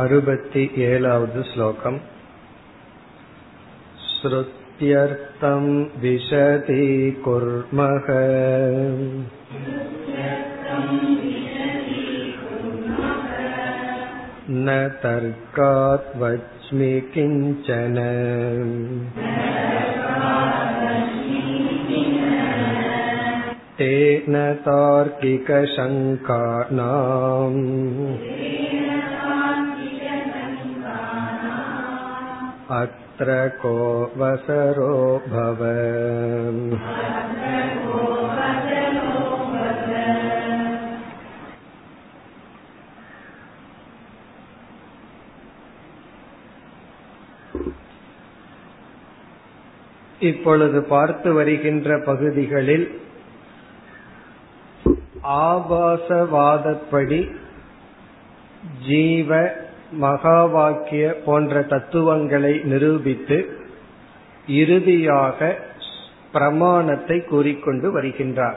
[0.00, 1.98] अरुपति एलावद् श्लोकम्
[4.04, 5.66] श्रुत्यर्थं
[6.02, 8.08] विशदीकुर्मः
[14.64, 14.66] न
[15.02, 17.98] तर्कात् वच्मि किञ्चन
[23.78, 24.34] तेन
[24.66, 25.22] तार्किकशङ्कानाम्
[32.74, 33.74] अत्र को
[34.16, 34.92] वसरो
[35.28, 35.60] भव
[50.20, 52.86] இப்பொழுது பார்த்து வருகின்ற பகுதிகளில்
[55.42, 57.20] ஆபாசவாதப்படி
[58.86, 59.30] ஜீவ
[59.91, 63.59] மகா வாக்கிய போன்ற தத்துவங்களை நிரூபித்து
[64.47, 65.55] இறுதியாக
[66.31, 68.55] பிரமாணத்தை கூறிக்கொண்டு வருகின்றார்.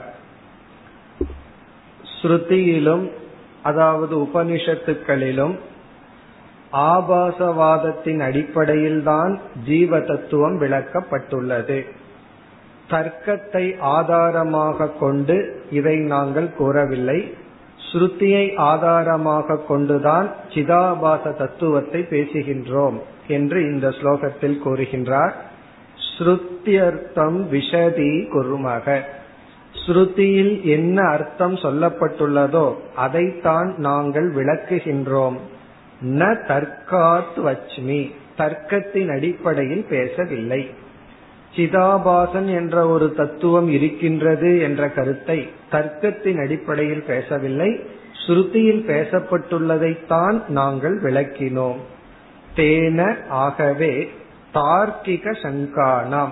[2.21, 3.11] ஸ்ருதியிலும்
[3.63, 5.59] அதாவது உபனிஷத்துக்களிலும்
[6.73, 11.85] ஆபாசவாதத்தின் அடிப்படையில்தான் ஜீவ தத்துவம் விளக்கப்பட்டுள்ளது.
[12.89, 17.33] தர்க்கத்தை ஆதாரமாக கொண்டு இதை நாங்கள் கூறவில்லை.
[17.87, 25.31] ஸ்ருதியை ஆதாரமாக கொண்டுதான் சிதாபாச தத்துவத்தை பேசுகின்றோம் என்று இந்த ஸ்லோகத்தில் கூறுகின்றார்.
[26.17, 29.01] ஸ்ருத்தியர்த்தம் விஷதி குருமக.
[29.85, 35.37] ஸ்ருதியில் என்ன அர்த்தம் சொல்லப்பட்டுள்ளதோ அதைத்தான் நாங்கள் விளக்குகின்றோம்.
[36.05, 40.69] ந தர்க்காத் வச்மி தர்க்கத்தின் அடிப்படையில் பேசவில்லை.
[41.55, 47.79] சிதாபாசன் என்ற ஒரு தத்துவம் இருக்கின்றது என்ற கருத்தை தர்க்கத்தின் அடிப்படையில் பேசவில்லை.
[48.27, 51.75] ஸ்ருதியில் பேசப்பட்டுள்ளதைத்தான் நாங்கள் விளக்கினோம்.
[52.55, 54.11] தேன ஆகவே
[54.53, 56.31] தார்க்கிக சங்கானாம்.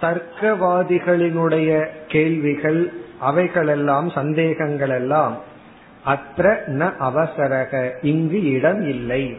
[0.00, 5.36] தர்க்கவாதிகளினுடைய கேள்விகள் அவைகளெல்லாம் சந்தேகங்கள் எல்லாம்
[6.04, 9.36] அற்ற ந அவசரக இங்கு இடம் இல்லை.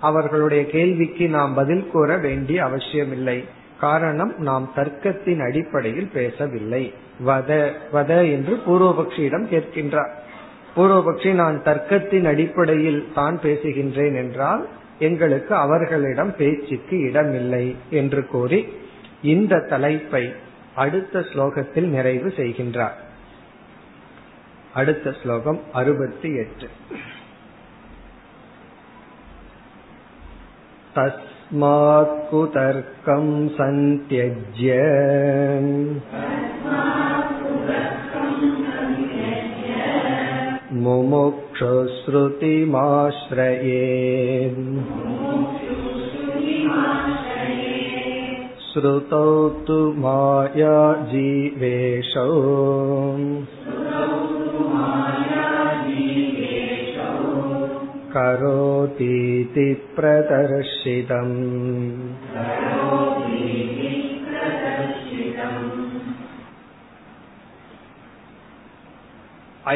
[0.00, 3.44] அவர்களுடைய கேள்விக்கு நாம் பதில் கூற வேண்டிய அவசியமில்லை.
[3.82, 6.84] காரணம் நாம் தர்க்கத்தின் அடிப்படையில் பேசவில்லை.
[7.26, 7.50] வத
[7.92, 10.12] வத என்று பூர்வபக்ஷியிடம் கேட்கின்றார்.
[10.76, 14.62] பூர்வபக்ஷி நான் தர்க்கத்தின் அடிப்படையில் தான் பேசுகின்றேன் என்றால்
[14.98, 18.60] எங்களுக்கு அவர்களிடம் பேச்சுக்கு இடமில்லை என்று கூறி
[19.22, 20.24] இந்த தலைப்பை
[20.74, 22.96] அடுத்த ஸ்லோகத்தில் நிறைவு செய்கின்றார்.
[24.74, 26.68] அடுத்த ஸ்லோகம் அறுபத்தி எட்டு.
[31.51, 33.25] तस्मात् कुतर्कं
[33.57, 34.75] सन्त्यज्य
[40.83, 41.73] मुमुक्षुश्रुतिमाश्रये
[48.67, 49.29] श्रुतौ
[49.67, 50.77] तु माया
[51.11, 52.27] जीवेशौ
[58.11, 61.35] करोतीति प्रदर्शितम्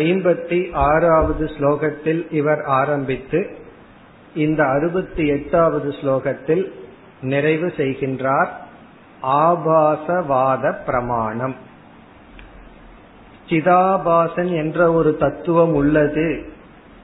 [0.01, 3.39] ஐம்பத்தி ஆறாவது ஸ்லோகத்தில் இவர் ஆரம்பித்து
[4.35, 6.63] இந்த அறுபத்தி எட்டாவது ஸ்லோகத்தில்
[7.23, 8.51] நிறைவு செய்கின்றார்
[9.39, 11.55] ஆபாசவாத பிரமாணம்
[13.49, 16.27] சிதாபாசன் என்ற ஒரு தத்துவம் உள்ளது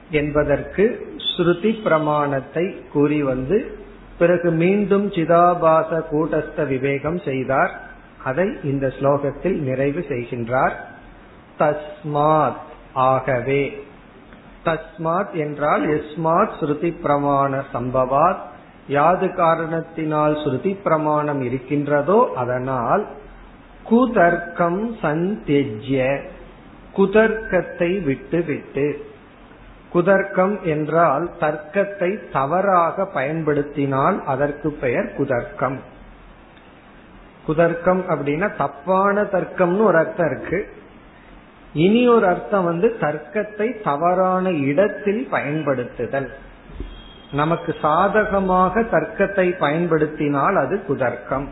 [0.09, 3.77] என்பதற்கு ஸ்ருதி பிரமாணத்தை கூறி வந்து
[4.19, 7.81] பிறகு மீண்டும் சிதாபாச கூட்டஸ்த விவேகம் செய்தார்.
[8.23, 10.71] அதை இந்த ஸ்லோகத்தில் நிறைவு செய்கின்றார்.
[11.59, 12.55] தஸ்மாத்
[12.93, 13.85] ஆகவே.
[14.65, 18.51] தஸ்மாத் என்றால் எஸ்மாத் ஸ்ருதி பிரமாண சம்பவாத்.
[18.87, 23.07] யாது காரணத்தினால் ஸ்ருதி பிரமாணம் இருக்கின்றதோ அதனால்
[23.89, 26.23] குதர்க்கம் சந்தெஜ்ய
[26.97, 29.11] குதர்க்கத்தை விட்டு விட்டு
[29.93, 35.79] குதர்க்கம் என்றால் தர்க்கத்தை தவறாக பயன்படுத்தினால் அதற்கு பெயர் குதர்க்கம்.
[37.47, 40.59] குதர்க்கம் அப்படின்னா தப்பான தர்க்கம்னு ஒரு அர்த்தம் இருக்கு.
[41.73, 46.29] இனி ஒரு அர்த்தம் வந்து தர்க்கத்தை தவறான இடத்தில் பயன்படுத்துதல்.
[47.31, 51.47] நமக்கு சாதகமாக தர்க்கத்தை பயன்படுத்தினால் அது குதர்க்கம்.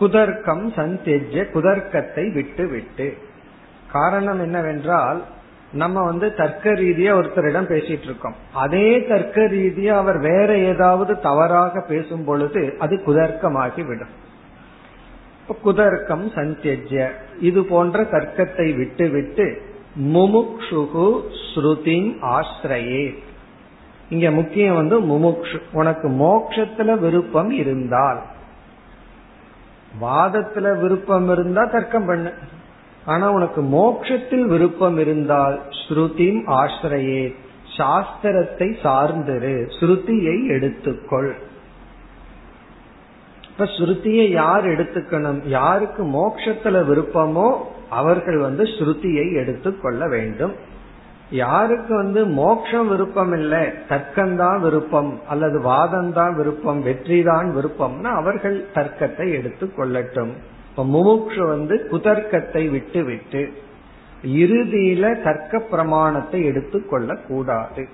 [0.00, 3.16] குதர்க்கம் சந்தெஜ்ய குதர்க்கத்தை விட்டு விட்டு
[3.92, 5.20] காரணம் என்னவென்றால்
[5.72, 12.24] நம்ம வந்து தர்க்க ரீதியா ஒருத்தரிடம் பேசிட்டு இருக்கோம் அதே தர்க்க ரீதியா அவர் வேற ஏதாவது தவறாக பேசும்
[12.24, 14.28] பொழுது அது குதர்க்கமாகி விடும்
[15.64, 19.62] குதர்க்கம் சந்தியஜ்ய இது போன்ற தர்க்கத்தை விட்டு விட்டு
[20.00, 21.22] முமுக்ஷுகு
[21.54, 23.18] ஸ்ருதின் ஆசிரயே
[24.08, 25.58] இங்க முக்கியம் வந்து முமுக்ஷு.
[25.72, 28.22] உனக்கு மோக்ஷத்துல விருப்பம் இருந்தால்.
[30.00, 32.32] வாதத்துல விருப்பம் இருந்தா தர்க்கம் பண்ணு.
[33.04, 37.34] ஆனா உனக்கு மோட்சத்தில் விருப்பம் இருந்தால் ஸ்ருதிம் ஆசிரியே
[37.78, 41.32] சாஸ்திரத்தை சார்ந்திரு ஸ்ருதியை எடுத்துக்கொள்.
[43.50, 45.48] இப்ப ஸ்ருதியை யார் எடுத்துக்கணும்?
[45.48, 47.56] யாருக்கு மோட்சத்துல விருப்பமோ
[47.90, 50.52] அவர்கள் வந்து ஸ்ருதியை எடுத்துக்கொள்ள வேண்டும்.
[51.30, 53.58] யாருக்கு வந்து மோட்சம் விருப்பம் இல்லை
[53.88, 60.30] தர்க்கம்தான் விருப்பம் அல்லது வாதம்தான் விருப்பம் வெற்றிதான் விருப்பம்னா அவர்கள் தர்க்கத்தை எடுத்துக் கொள்ளட்டும்
[60.80, 63.52] இப்ப முமுட்சு வந்து குதர்க்கத்தை விட்டு விட்டு
[64.26, 67.88] இறுதியில தர்க்க பிரமாணத்தை எடுத்துக்கொள்ள கூடாது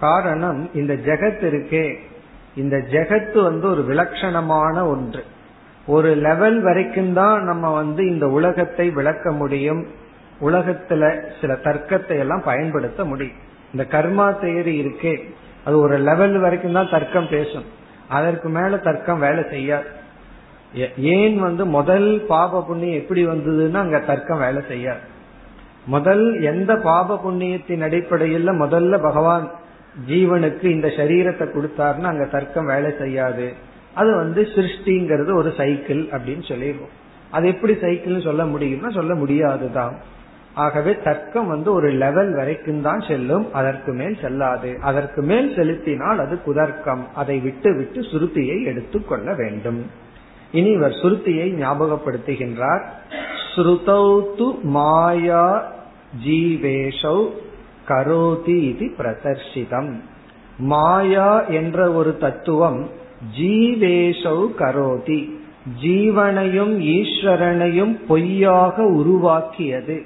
[0.00, 1.94] காரணம் இந்த ஜெகத் இருக்கே.
[2.56, 5.24] இந்த ஜெகத்து வந்து ஒரு விலட்சணமான ஒன்று.
[5.86, 9.86] ஒரு லெவல் வரைக்கும் தான் நம்ம வந்து இந்த உலகத்தை விளக்க முடியும்.
[10.40, 13.36] உலகத்துல சில தர்க்கத்தை எல்லாம் பயன்படுத்த முடியும்.
[13.72, 15.30] இந்த கர்மா தேரி இருக்கே.
[15.64, 17.64] அது ஒரு லெவல் வரைக்கும் தான் தர்க்கம் பேசும்.
[18.08, 19.95] அதற்கு மேல தர்க்கம் வேலை செய்யாது.
[20.96, 24.98] ஏன் வந்து முதல் பாப புண்ணியம் எப்படி வந்ததுன்னா அங்க தர்க்கம் வேலை செய்யாது.
[25.86, 29.50] முதல் எந்த பாப புண்ணியத்தின் அடிப்படையில் முதல்ல பகவான்
[30.08, 33.52] ஜீவனுக்கு இந்த சரீரத்தை கொடுத்தாருன்னா அங்க தர்க்கம் வேலை செய்யாது.
[33.94, 36.94] அது வந்து சிருஷ்டிங்கிறது ஒரு சைக்கிள் அப்படின்னு சொல்லிடுவோம்.
[37.30, 39.96] அது எப்படி சைக்கிள்னு சொல்ல முடியும்னா சொல்ல முடியாதுதான்.
[40.54, 43.52] ஆகவே தர்க்கம் வந்து ஒரு லெவல் வரைக்கும் தான் செல்லும்.
[43.52, 44.78] அதற்கு மேல் செல்லாது.
[44.80, 47.04] அதற்கு மேல் செலுத்தினால் அது குதர்க்கம்.
[47.14, 50.04] அதை விட்டு விட்டு சுருத்தியை எடுத்துக்கொள்ள வேண்டும்.
[50.52, 52.84] இனி இவர் சுருத்தியை ஞாபகப்படுத்துகின்றார்.
[53.54, 55.72] ஸ்ருதௌ மாயா
[56.26, 57.28] ஜீவேஷௌ
[57.88, 60.00] கரோதி இது பிரதர்ஷிதம்.
[60.58, 62.88] மாயா என்ற ஒரு தத்துவம்
[63.38, 65.34] ஜீவேஷௌ கரோதி.
[65.82, 70.02] ஜீவனையும் ஈஸ்வரனையும் பொய்யாக உருவாக்கியது.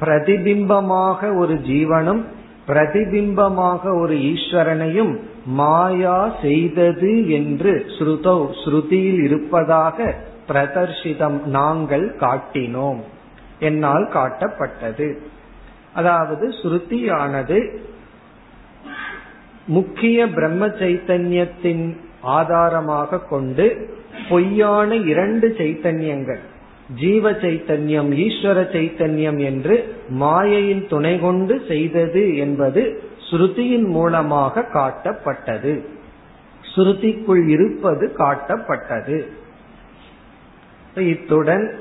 [0.00, 2.24] பிரதிபிம்பமாக ஒரு ஜீவனும்
[2.66, 10.14] பிரதிபிம்பமாக ஒரு ஈஸ்வரனையும் மாயா செய்தது என்று ஸ்ருதோ ஸ்ருதியில் இருப்பதாக
[10.48, 13.00] பிரதர்ஷிதம் நாங்கள் காட்டினோம்.
[13.58, 15.18] என்னால் காட்டப்பட்டது.
[15.92, 17.58] அதாவது ஸ்ருதியானது
[19.66, 23.88] முக்கிய பிரம்ம சைத்தன்யத்தின் ஆதாரமாக கொண்டு
[24.28, 26.42] பொய்யான இரண்டு சைத்தன்யங்கள்
[26.94, 32.82] ஜீவ சைத்தன்யம் ஈஸ்வர சைத்தன்யம் என்று மாயையின் துணை கொண்டு செய்தது என்பது
[33.34, 35.84] ஸ்ருதியின் மூலமாக காட்டப்பட்டது.
[36.74, 39.26] ஸ்ருதிக்குள் இருப்பது காட்டப்பட்டது.
[40.94, 41.78] இத்துடன்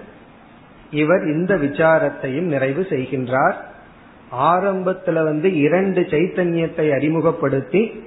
[0.92, 3.54] இவர் இந்த விசாரத்தையும் நிறைவு செய்கின்றார்.
[4.38, 8.04] ஆரம்பத்துல வந்து இரண்டு சைத்தன்யத்தை அறிமுகப்படுத்தி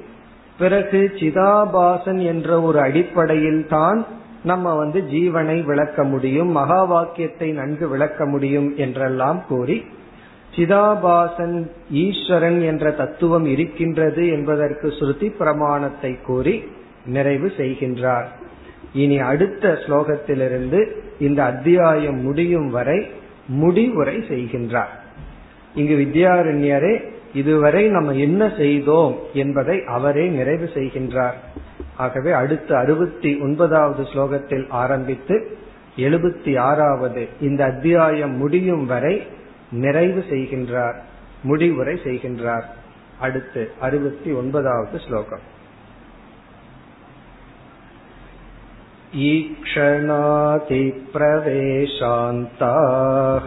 [0.58, 4.04] பிறகு சிதாபாசன் என்ற ஒரு அடிப்படையில் தான்
[4.44, 9.84] நம்ம வந்து ஜீவனை விளக்க முடியும் மகா வாக்கியத்தை நன்கு விளக்க முடியும் என்றெல்லாம் கூறி
[10.56, 16.64] சிதாபாசன் ஈஸ்வரன் என்ற தத்துவம் இருக்கின்றது என்பதற்கு ஸ்ருதி பிரமாணத்தை கூறி
[17.06, 18.25] நிறைவு செய்கின்றார்.
[18.93, 23.06] இனி அடுத்த ஸ்லோகத்திலிருந்து இந்த அத்தியாயம் முடியும் வரை
[23.47, 24.93] முடிவுரை செய்கின்றார்.
[25.75, 27.05] இங்கு வித்யாரண்யரே
[27.35, 31.38] இதுவரை நம்ம என்ன செய்தோம் என்பதை அவரே நிறைவு செய்கின்றார்.
[31.97, 35.56] ஆகவே அடுத்த அறுபத்தி ஒன்பதாவது ஸ்லோகத்தில் ஆரம்பித்து
[35.97, 39.23] எழுபத்தி ஆறாவது இந்த அத்தியாயம் முடியும் வரை
[39.83, 40.98] நிறைவு செய்கின்றார்
[41.44, 42.67] முடிவுரை செய்கின்றார்
[43.20, 45.46] அடுத்து அறுபத்தி ஒன்பதாவது ஸ்லோகம்
[51.81, 53.46] ईक्षणातिप्रवेशान्ताः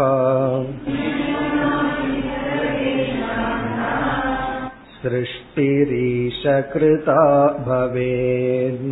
[5.77, 7.21] सृष्टिरीशकृता
[7.67, 8.85] भवेत्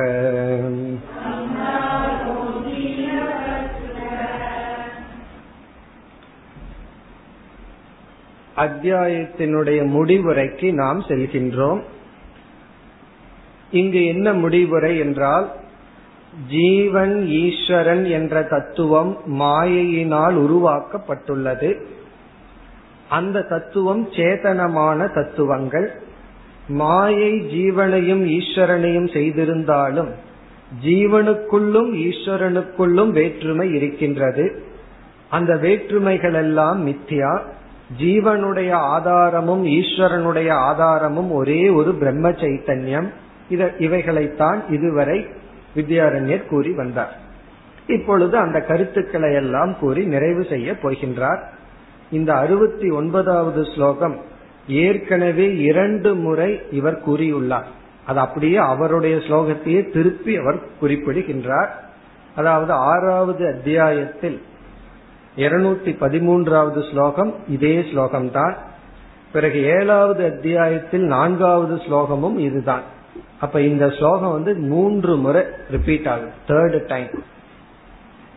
[8.56, 11.82] அத்தியாயத்தினுடைய முடிவுரைக்கு நாம் செல்கின்றோம்
[13.70, 15.60] இங்கு என்ன முடிவுரை என்றால்
[16.50, 21.81] ஜீவன் ஈஸ்வரன் என்ற தத்துவம் மாயையினால் உருவாக்கப்பட்டுள்ளது.
[23.09, 25.89] அந்த தத்துவம் சேதனமான தத்துவங்கள்.
[26.67, 30.11] மாயை ஜீவனையும் ஈஸ்வரனையும் செய்திருந்தாலும்
[30.85, 34.63] ஜீவனுக்குள்ளும் ஈஸ்வரனுக்குள்ளும் வேற்றுமை இருக்கின்றது.
[35.29, 37.39] அந்த வேற்றுமைகள் எல்லாம் மித்தியா.
[38.00, 43.09] ஜீவனுடைய ஆதாரமும் ஈஸ்வரனுடைய ஆதாரமும் ஒரே ஒரு பிரம்ம சைத்தன்யம்.
[43.79, 45.25] இவைகளைத்தான் இதுவரை
[45.75, 47.19] வித்யாரண்யர் கூறி வந்தார்.
[47.87, 51.41] இப்பொழுது அந்த கருத்துக்களை எல்லாம் கூறி நிறைவு செய்ய போகின்றார்.
[52.11, 54.21] இந்த அறுபத்தி ஒன்பதாவது ஸ்லோகம்
[54.67, 57.69] ஏற்கனவே இரண்டு முறை இவர் கூறியுள்ளார்.
[58.05, 61.83] அது அப்படியே அவருடைய ஸ்லோகத்தையே திருப்பி அவர் குறிப்பிடுகின்றார்.
[62.35, 64.41] அதாவது ஆறாவது அத்தியாயத்தில்
[65.35, 68.55] இருநூத்தி பதிமூன்றாவது ஸ்லோகம் இதே ஸ்லோகம்தான்.
[69.31, 72.81] பிறகு ஏழாவது அத்தியாயத்தில் நான்காவது ஸ்லோகமும் இதுதான்.
[73.41, 76.31] அப்ப இந்த ஸ்லோகம் வந்து மூன்று முறை ரிப்பீட் ஆகுது.
[76.48, 77.24] தேர்டு டைம்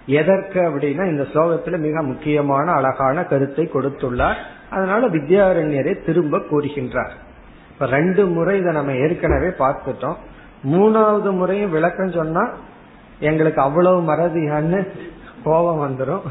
[0.07, 4.41] எதற்கு அப்படின்னா இந்த ஸ்லோகத்துல மிக முக்கியமான அழகான கருத்தை கொடுத்துள்ளார்.
[4.71, 7.15] அதனால வித்யாரண்யரை திரும்ப கூறுகின்றார்.
[7.73, 10.19] இப்ப ரெண்டு முறை இதை நம்ம ஏற்கனவே பார்த்துட்டோம்.
[10.73, 12.45] மூணாவது முறையும் விளக்கம் சொன்னா
[13.21, 14.81] எங்களுக்கு அவ்வளவு மறதியான்னு
[15.45, 16.25] கோபம் வந்துடும்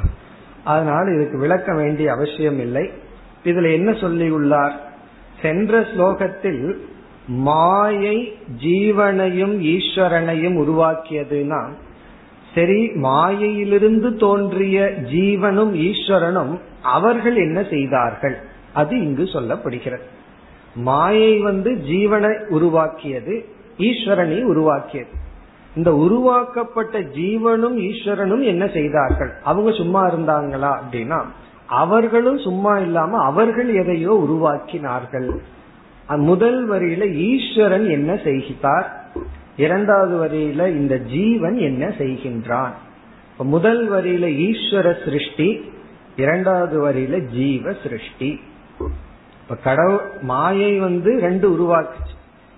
[0.63, 2.85] அதனால இதுக்கு விளக்க வேண்டிய அவசியம் இல்லை.
[3.43, 4.75] இதுல என்ன சொல்லி உள்ளார்
[5.41, 6.63] சென்ற ஸ்லோகத்தில்
[7.27, 11.67] மாயை ஜீவனையும் ஈஸ்வரனையும் உருவாக்கியதுன்னா
[12.55, 18.37] சரி மாயையிலிருந்து தோன்றிய ஜீவனும் ஈஸ்வரனும் அவர்கள் என்ன செய்தார்கள்?
[18.73, 20.01] அது இங்கு சொல்லப்படுகிறது.
[20.75, 23.45] மாயை வந்து ஜீவனை உருவாக்கியது
[23.77, 25.09] ஈஸ்வரனை உருவாக்கியது.
[25.75, 29.31] இந்த உருவாக்கப்பட்ட ஜீவனும் ஈஸ்வரனும் என்ன செய்தார்கள்?
[29.43, 31.21] அவங்க சும்மா இருந்தாங்களா அப்படின்னா
[31.65, 35.41] அவர்களும் சும்மா இல்லாம அவர்கள் எதையோ உருவாக்கினார்கள்.
[36.07, 39.05] முதல் வரியில ஈஸ்வரன் என்ன செய்கிறார்?
[39.57, 42.71] இரண்டாவது வரியில இந்த ஜீவன் என்ன செய்கின்றான்?
[43.37, 45.71] முதல் வரியில ஈஸ்வர சிருஷ்டி
[46.15, 48.39] இரண்டாவது வரியில ஜீவ சிருஷ்டி.
[49.41, 52.15] இப்ப கடவுள் மாயை வந்து ரெண்டு உருவாக்குச்சு.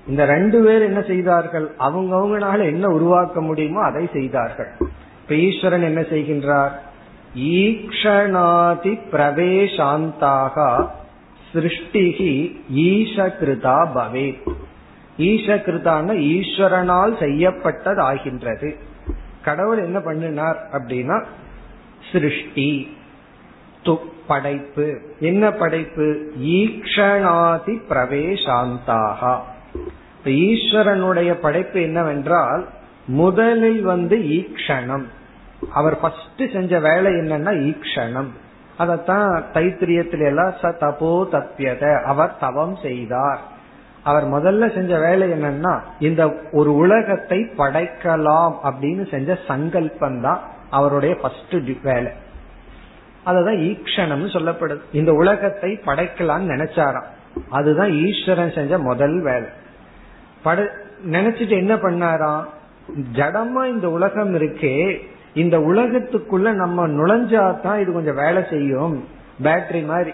[0.07, 1.71] இந்த ரெண்டு பேர் என்ன செய்தார்கள்?
[1.79, 4.67] அவங்கவுங்களால என்ன உருவாக்க முடியுமோ அதை செய்தார்கள்.
[5.21, 6.71] இப்ப ஈஸ்வரன் என்ன செய்கின்றார்?
[7.37, 10.87] ஈக்ஷணாதி பிரவேசாந்தாக
[11.55, 12.33] சிருஷ்டிகி
[12.75, 14.27] ஈஷகிருதா பவே
[15.17, 18.75] ஈஷகிருதான ஈஸ்வரனால் செய்யப்பட்டது ஆகின்றது
[19.41, 21.25] கடவுள் என்ன பண்ணினார் அப்படின்னா
[22.11, 22.97] சிருஷ்டி
[24.27, 26.31] படைப்பு என்ன படைப்பு?
[26.39, 29.39] ஈக்ஷணாதி பிரவேசாந்தாக.
[30.25, 32.67] ஈஸ்வரனுடைய படைப்பு என்னவென்றால்
[33.07, 35.05] முதலில் வந்து ஈக்ஷணம்.
[35.73, 38.27] அவர் ஃபர்ஸ்ட் செஞ்ச வேலை என்னன்னா ஈக்ஷணம்.
[38.79, 43.39] அதத்தான் தைத்திரியத்தில எல்லாம் ச தபோ தப்பியத அவர் தவம் செய்தார்.
[44.03, 50.39] அவர் முதல்ல செஞ்ச வேலை என்னன்னா இந்த ஒரு உலகத்தை படைக்கலாம் அப்படின்னு செஞ்ச சங்கல்பம் தான்
[50.69, 52.11] அவருடைய ஃபர்ஸ்ட் வேலை.
[53.25, 54.79] அததான் ஈக்ஷணம் சொல்லப்படுது.
[54.91, 57.05] இந்த உலகத்தை படைக்கலாம்னு நினைச்சாராம்.
[57.49, 59.47] அதுதான் ஈஸ்வரன் செஞ்ச முதல் வேலை.
[60.43, 60.71] பட
[61.11, 62.43] நினைச்சிட்டு என்ன பண்ணாராம்?
[63.13, 64.97] ஜடமா இந்த உலகம் இருக்கே
[65.35, 69.07] இந்த உலகத்துக்குள்ள நம்ம நுழைஞ்சாதான் இது கொஞ்சம் வேலை செய்யும்.
[69.43, 70.11] பேட்டரி மாதிரி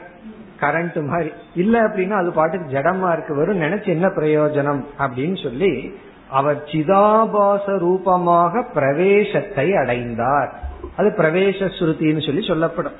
[0.59, 1.31] கரண்ட் மாதிரி.
[1.55, 3.35] இல்ல அப்படின்னா அது பாட்டுக்கு ஜடமா இருக்கு.
[3.35, 5.93] வரும் நினைச்சு என்ன பிரயோஜனம் அப்படின்னு சொல்லி
[6.29, 10.59] அவர் சிதாபாச ரூபமாக பிரவேசத்தை அடைந்தார்.
[10.97, 12.93] அது பிரவேச சுருத்தின்னு சொல்லி சொல்லப்படும்.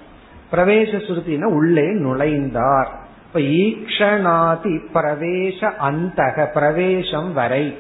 [0.51, 2.87] பிரவேச சுருத்தின்னா உள்ளே நுழைந்தார்.
[3.27, 7.77] இப்ப ஈக்ஷநாதி பிரவேச அந்தக பிரவேசம் வரை.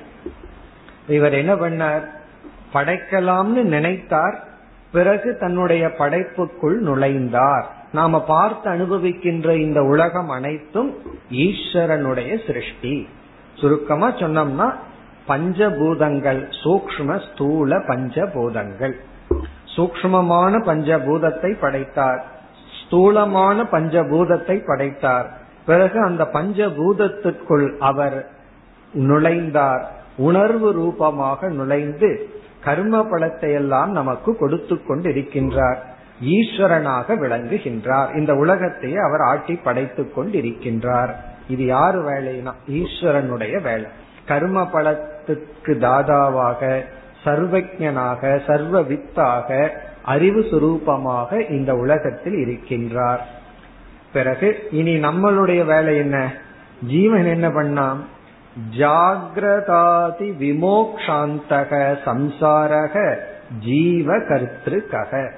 [1.07, 2.19] இவர் என்ன பண்ணார்?
[2.73, 4.35] படைக்கலாம்னு நினைத்தார்.
[4.91, 7.63] பிறகு தன்னுடைய படைப்புக்குள் நுழைந்தார்.
[7.93, 10.95] நாம பார்த்து அனுபவிக்கின்ற இந்த உலகம் அனைத்தும்
[11.31, 13.07] ஈஸ்வரனுடைய சிருஷ்டி.
[13.53, 14.73] சுருக்கமா சொன்னோம்னா
[15.27, 18.93] பஞ்சபூதங்கள் சூக்ம ஸ்தூல பஞ்சபூதங்கள்.
[19.75, 22.25] சூக்மமான பஞ்சபூதத்தை படைத்தார்.
[22.81, 25.29] ஸ்தூலமான பஞ்சபூதத்தை படைத்தார்.
[25.65, 28.29] பிறகு அந்த பஞ்சபூதத்திற்குள் அவர்
[28.93, 29.83] நுழைந்தார்.
[30.17, 35.77] உணர்வு ரூபமாக நுழைந்து கர்ம பலத்தை எல்லாம் நமக்கு கொடுத்து கொண்டு இருக்கின்றார்
[36.25, 38.17] ஈஸ்வரனாக விளங்குகின்றார்.
[38.17, 41.13] இந்த உலகத்தையே அவர் ஆட்டி படைத்துக் கொண்டிருக்கின்றார்.
[41.47, 42.53] இது யாரு வேலைனா?
[42.71, 43.85] ஈஸ்வரனுடைய வேலை.
[44.27, 46.81] கர்ம பலத்துக்கு தாதாவாக
[47.25, 49.69] சர்வஜனாக சர்வ வித்தாக
[50.03, 53.19] அறிவு சுரூபமாக இந்த உலகத்தில் இருக்கின்றார்.
[54.13, 56.33] பிறகு இனி நம்மளுடைய வேலை என்ன?
[56.87, 57.99] ஜீவன் என்ன பண்ணாம்
[58.77, 63.15] ஜாகிரதாதி விமோக்ஷாந்தக சம்சாரக
[63.59, 65.31] ஜீவ கர்த்திருக்கக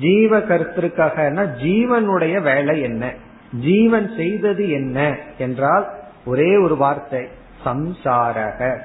[0.00, 3.12] ஜீவ கர்த்திருக்ககனா ஜீவனுடைய வேலை என்ன?
[3.60, 5.88] ஜீவன் செய்தது என்ன என்றால்
[6.24, 7.28] ஒரே ஒரு வார்த்தை
[7.64, 8.78] சம்சாரக.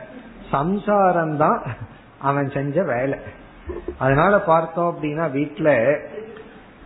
[0.51, 1.65] சம்சாரம்தான்
[2.19, 3.19] அவன் செஞ்ச வேலை.
[3.97, 5.99] அதனால பார்த்தோம் அப்படின்னா வீட்டுல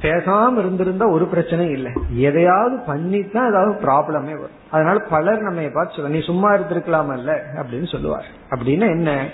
[0.01, 1.91] பேசாம இருந்திருந்தா ஒரு பிரச்சனையும் இல்லை.
[2.15, 4.58] எதையாவது பண்ணித்தான் ஏதாவது ப்ராப்ளமே வரும்.
[4.72, 8.25] அதனால பலர் நம்ம பார்த்து சொல்ல நீ சும்மா இருந்திருக்கலாமல்ல அப்படின்னு சொல்லுவார்.
[8.50, 9.27] அப்படின்னா என்ன?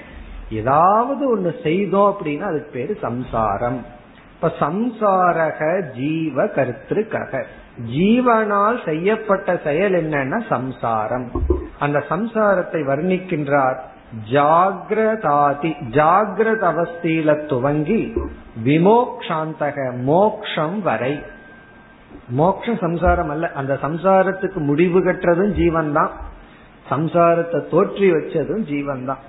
[0.51, 3.85] ஏதாவது ஒண்ணு செய்தோம் அப்படின்னா அதுக்கு பேரு சம்சாரம்.
[4.33, 7.43] இப்ப சம்சாரக ஜீவ கருத்திருக்கக.
[7.91, 11.31] ஜீவனால் செய்யப்பட்ட செயல் என்னன்னா சம்சாரம்.
[11.79, 13.77] அந்த சம்சாரத்தை வர்ணிக்கின்றார்
[14.31, 18.01] ஜாகிரதாதி ஜாகிரத அவஸ்தையில துவங்கி
[18.63, 19.77] விமோக்ஷாந்தக
[20.09, 21.15] மோக்ஷம் வரை.
[22.29, 26.11] மோட்சம் சம்சாரம் அல்ல அந்த சம்சாரத்துக்கு முடிவு கட்டுறதும் ஜீவன் தான்
[26.89, 29.23] சம்சாரத்தை தோற்றி வச்சதும் ஜீவன் தான்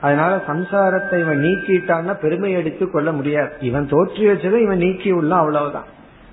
[0.00, 3.52] அதனால சம்சாரத்தை இவன் நீக்கிட்டான்னா பெருமை எடுத்து கொள்ள முடியாது.
[3.60, 5.88] இவன் தோற்றி வச்சதை இவன் நீக்கி உள்ள அவ்வளவுதான்.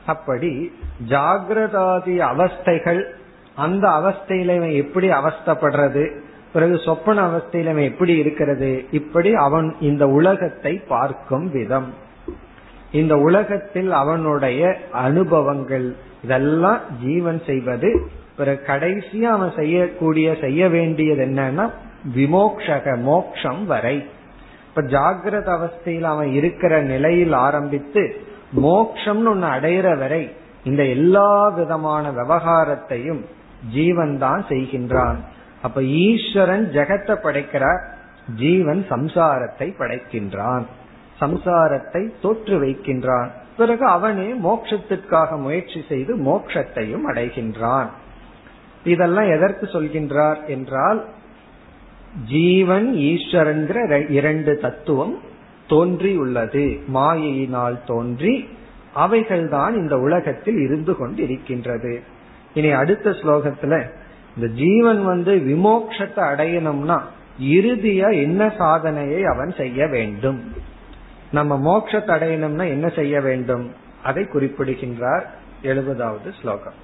[0.06, 0.52] அப்படி
[1.10, 3.02] ஜாகிரதாதி அவஸ்தைகள்
[3.56, 6.06] அந்த அவஸ்தையில இவன் எப்படி அவஸ்தப்படுறது?
[6.56, 8.86] பிறகு சொப்பன அவஸ்தையில அவன் எப்படி இருக்கிறது?
[8.92, 11.90] இப்படி அவன் இந்த உலகத்தை பார்க்கும் விதம்.
[12.92, 15.88] இந்த உலகத்தில் அவனுடைய அனுபவங்கள்
[16.24, 17.90] இதெல்லாம் ஜீவன் செய்வது.
[18.38, 21.66] பிறகு கடைசியா அவன் செய்யக்கூடிய செய்ய வேண்டியது என்னன்னா
[22.16, 23.98] விமோக்ஷக மோக்ஷம் வரை.
[24.68, 28.04] இப்ப ஜாகிரத அவஸ்தையில் அவன் இருக்கிற நிலையில் ஆரம்பித்து
[28.64, 30.24] மோக்ஷம்னு ஒன்னு அடையிற வரை
[30.64, 33.22] இந்த எல்லா விதமான விவகாரத்தையும்
[33.74, 35.20] ஜீவன் தான் செய்கின்றான்.
[35.66, 37.84] அப்ப ஈஸ்வரன் ஜெகத்தை படைக்கிறார்
[38.36, 40.66] ஜீவன் சம்சாரத்தை படைக்கின்றான்.
[41.22, 43.30] சம்சாரத்தை தோற்று வைக்கின்றான்.
[43.58, 47.90] பிறகு அவனே மோட்சத்திற்காக முயற்சி செய்து மோட்சத்தையும் அடைகின்றான்.
[48.84, 51.00] இதெல்லாம் எதற்கு சொல்கின்றார் என்றால்
[52.28, 53.80] ஜீவன் ஈஸ்வரன்கிற
[54.10, 55.16] இரண்டு தத்துவம்
[55.70, 56.66] தோன்றியுள்ளது.
[56.94, 58.34] மாயையினால் தோன்றி
[58.96, 61.94] அவைகள்தான் இந்த உலகத்தில் இருந்து கொண்டிருக்கின்றது.
[62.54, 63.76] இனி அடுத்த ஸ்லோகத்துல
[64.37, 66.99] இந்த ஜீவன் வந்து விமோக்ஷத்தை அடையணும்னா
[67.51, 70.41] இறுதியா என்ன சாதனையை அவன் செய்ய வேண்டும்
[71.31, 73.67] நம்ம மோட்சத்தை அடையணும்னா என்ன செய்ய வேண்டும்
[74.03, 75.27] அதை குறிப்பிடுகின்றார்
[75.63, 76.79] எழுபதாவது ஸ்லோகம்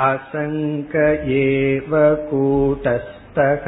[0.00, 0.94] असङ्क
[1.38, 1.92] एव
[2.30, 3.64] कूटस्थः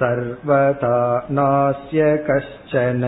[0.00, 0.98] सर्वथा
[1.38, 3.02] नास्य कश्चन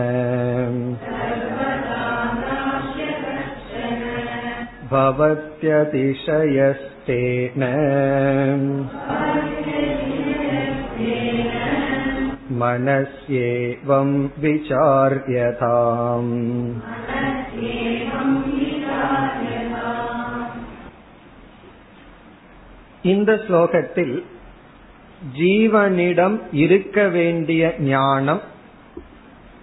[6.23, 7.63] भवत्यतिशयस्तेन
[12.61, 14.09] मनस्येवं
[14.43, 16.33] विचार्यताम्
[23.11, 24.15] இந்த ஸ்லோகத்தில்
[25.38, 28.40] ஜீவனிடம் இருக்க வேண்டிய ஞானம்.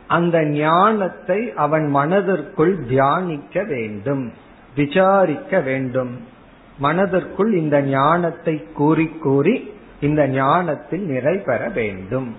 [0.08, 4.32] அந்த ஞானத்தை அவன் மனதிற்குள் தியானிக்க வேண்டும்
[4.76, 6.20] விசாரிக்க வேண்டும்.
[6.78, 12.36] மனதிற்குள் இந்த ஞானத்தை கூறி கூறி இந்த ஞானத்தில் நிறை பெற வேண்டும்.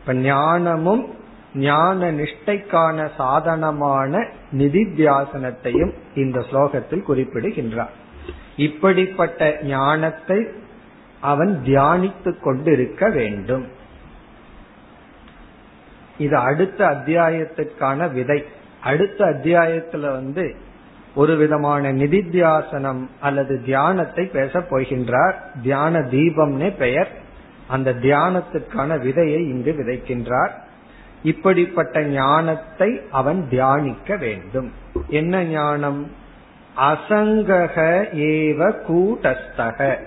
[0.00, 1.14] இப்ப ஞானமும்
[1.54, 4.26] ஞான நிஷ்டைக்கான சாதனமான
[4.58, 7.92] நிதித்தியாசனத்தையும் இந்த ஸ்லோகத்தில் குறிப்பிடுகின்றார்.
[8.56, 10.46] இப்படிப்பட்ட ஞானத்தை
[11.22, 13.66] அவன் தியானித்துக் கொண்டிருக்க வேண்டும்.
[16.18, 18.44] இது அடுத்த அத்தியாயத்துக்கான விதை.
[18.80, 20.56] அடுத்த அத்தியாயத்துல வந்து
[21.14, 25.34] ஒரு விதமான நிதித்தியாசனம் அல்லது தியானத்தை பேச போகின்றார்.
[25.62, 27.08] தியான தீபம்னே பெயர்.
[27.68, 30.50] அந்த தியானத்துக்கான விதையை இங்கு விதைக்கின்றார்.
[31.22, 34.72] இப்படிப்பட்ட ஞானத்தை அவன் தியானிக்க வேண்டும்.
[35.08, 36.10] என்ன ஞானம்?
[36.76, 39.98] அசங்கக ஏவ கூட்டஸ்தக.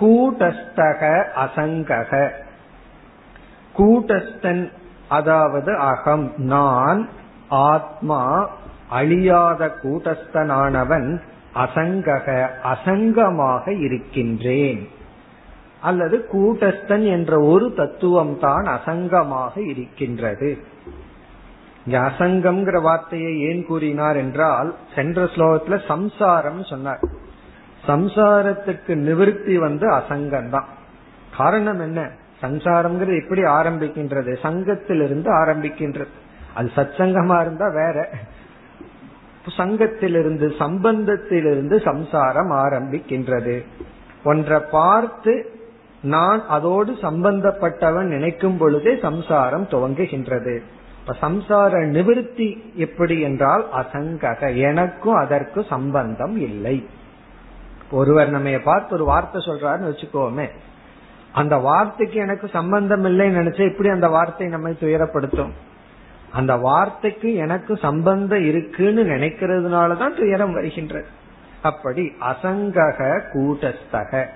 [0.00, 2.30] கூட்டஸ்தக அசங்கக.
[3.78, 4.70] கூட்டஸ்தன்
[5.08, 6.32] அதாவது அகம்.
[6.36, 7.08] நான்
[7.48, 8.48] ஆத்மா
[8.88, 11.20] அழியாத கூட்டஸ்தனானவன்
[11.54, 14.88] அசங்கக அசங்கமாக இருக்கின்றேன்.
[15.80, 20.58] அல்லது கூட்டஸ்தன் என்ற ஒரு தத்துவம் தான் அசங்கமாக இருக்கின்றது.
[21.86, 27.00] இங்க அசங்கம்ங்கிற வார்த்தையை ஏன் கூறினார் என்றால் சென்ற ஸ்லோகத்துல சம்சாரம் சொன்னார்.
[27.86, 30.66] சம்சாரத்துக்கு நிவிருத்தி வந்து அசங்கம் தான்
[31.36, 32.10] காரணம் என்ன?
[32.42, 34.36] சம்சாரம்ங்கிறது எப்படி ஆரம்பிக்கின்றது?
[34.42, 36.12] சங்கத்திலிருந்து ஆரம்பிக்கின்றது.
[36.54, 38.08] அது சச்சங்கமா இருந்தா வேற.
[39.56, 43.64] சங்கத்திலிருந்து சம்பந்தத்திலிருந்து சம்சாரம் ஆரம்பிக்கின்றது.
[44.24, 45.50] ஒன்றை பார்த்து
[46.02, 50.62] நான் அதோடு சம்பந்தப்பட்டவன் நினைக்கும் பொழுதே சம்சாரம் துவங்குகின்றது.
[51.00, 54.56] இப்ப சம்சார நிவிருத்தி எப்படி என்றால் அசங்கக.
[54.56, 56.86] எனக்கும் அதற்கு சம்பந்தம் இல்லை.
[57.92, 60.48] ஒருவர் நம்ம பார்த்து ஒரு வார்த்தை சொல்றாருன்னு வச்சுக்கோமே.
[61.32, 65.50] அந்த வார்த்தைக்கு எனக்கு சம்பந்தம் இல்லைன்னு நினைச்சா இப்படி அந்த வார்த்தை நம்மை துயரப்படுத்தும்.
[66.32, 71.06] அந்த வார்த்தைக்கு எனக்கு சம்பந்தம் இருக்குன்னு நினைக்கிறதுனாலதான் துயரம் வருகின்றது
[71.62, 74.26] அப்படி அசங்கக கூட்டஸ்தக.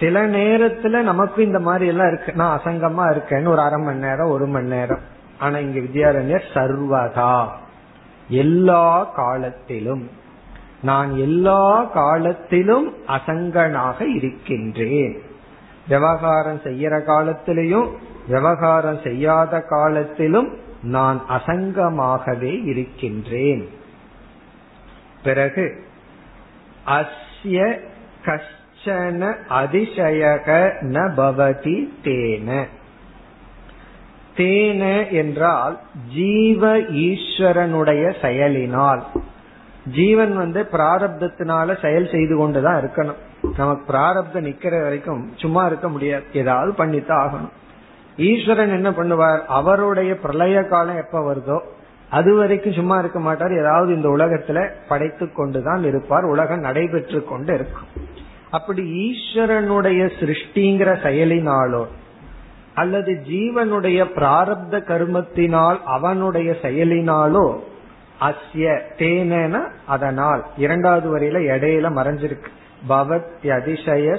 [0.00, 2.32] சில நேரத்துல நமக்கு இந்த மாதிரி எல்லாம் இருக்கு.
[2.32, 5.00] நான் அசங்கமா இருக்கேன்னு ஒரு அரை மணி நேரம் ஒரு மணி நேரம்.
[5.38, 7.46] ஆனா இங்க வித்யாரண்யர் சர்வதா.
[8.28, 10.10] எல்லா காலத்திலும்
[10.82, 15.22] நான் எல்லா காலத்திலும் அசங்கனாக இருக்கின்றேன்.
[15.88, 17.88] விவகாரம் செய்யற காலத்திலையும்
[18.28, 23.68] விவகாரம் செய்யாத காலத்திலும் நான் அசங்கமாகவே இருக்கின்றேன்.
[25.22, 25.84] பிறகு
[26.86, 27.78] அஸ்ய
[28.24, 32.64] கஷ்டன அதிசயக ந பவதி தேன.
[34.36, 35.80] தேன என்றால்
[36.14, 39.06] ஜீவ ஈஸ்வரனுடைய செயலினால்.
[39.94, 43.18] ஜீவன் வந்து பிராரப்தத்தினால செயல் செய்து கொண்டுதான் இருக்கணும்.
[43.56, 46.24] நமக்கு பிராரப்தம் நிக்கிற வரைக்கும் சும்மா இருக்க முடியாது.
[46.32, 47.52] ஏதாவது பண்ணித்தான் ஆகணும்.
[48.20, 49.40] ஈஸ்வரன் என்ன பண்ணுவார்?
[49.46, 51.60] அவருடைய பிரளய காலம் எப்ப வருதோ
[52.10, 53.58] அது வரைக்கும் சும்மா இருக்க மாட்டார்.
[53.58, 56.24] ஏதாவது இந்த உலகத்துல படைத்து கொண்டுதான் இருப்பார்.
[56.24, 58.16] உலகம் நடைபெற்று கொண்டு இருக்கும்.
[58.50, 61.86] அப்படி ஈஸ்வரனுடைய சிருஷ்டிங்கிற செயலினாலோ
[62.74, 67.58] அல்லது ஜீவனுடைய பிராரப்த கர்மத்தினால் அவனுடைய செயலினாலோ
[68.20, 70.44] அஸ்ய தேன அதனால்.
[70.56, 72.46] இரண்டாவது வரையில இடையில மறைஞ்சிருக்கு.
[72.88, 74.18] பவத் அதிசய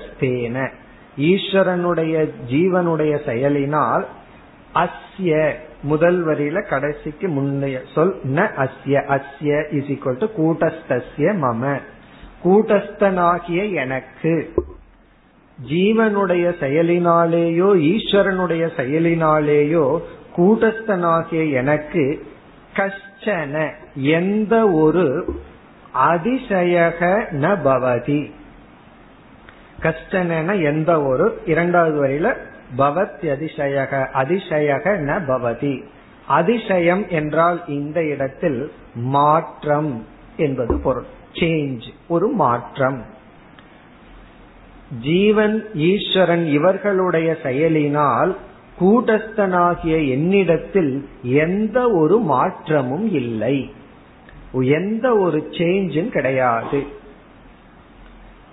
[1.18, 4.08] ஈஸ்வரனுடைய ஜீவனுடைய செயலினால்
[4.76, 5.52] அஸ்ய
[5.84, 9.04] முதல் வரியில கடைசிக்கு முன்னைய சொல் ந அஸ்ய.
[9.08, 11.82] அஸ்ய இஸ் ஈக்வல் டு கூட்டஸ்தஸ்ய மம.
[12.44, 14.54] கூட்டஸ்தனாகிய எனக்கு.
[15.70, 20.02] ஜீவனுடைய செயலினாலேயோ ஈஸ்வரனுடைய செயலினாலேயோ
[20.38, 22.26] கூட்டஸ்தனாகிய எனக்கு
[23.20, 25.36] கஷ்டன எந்த ஒரு
[25.92, 28.32] அதிசயக ந பவதி.
[29.82, 32.34] கஷ்டன எந்த ஒரு இரண்டாவது வரையில
[32.78, 35.84] பவத் அதிசயக அதிசயக ந பவதி.
[36.28, 40.06] அதிசயம் என்றால் இந்த இடத்தில் மாற்றம்
[40.38, 41.06] என்பது பொருள்.
[41.34, 43.06] சேஞ்ச் ஒரு மாற்றம்.
[45.02, 48.38] ஜீவன் ஈஸ்வரன் இவர்களுடைய செயலினால்
[48.80, 53.74] கூட்டஸ்தனாகிய என்னிடத்தில் எந்த ஒரு மாற்றமும் இல்லை.
[54.62, 56.84] எந்த ஒரு சேஞ்சும் கிடையாது.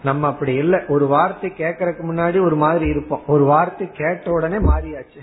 [0.05, 0.81] நம்ம அப்படி இல்லை.
[0.89, 3.23] ஒரு வார்த்தை கேட்கறதுக்கு முன்னாடி ஒரு மாதிரி இருப்போம்.
[3.27, 5.19] ஒரு வார்த்தை கேட்ட உடனே மாறியாச்சு.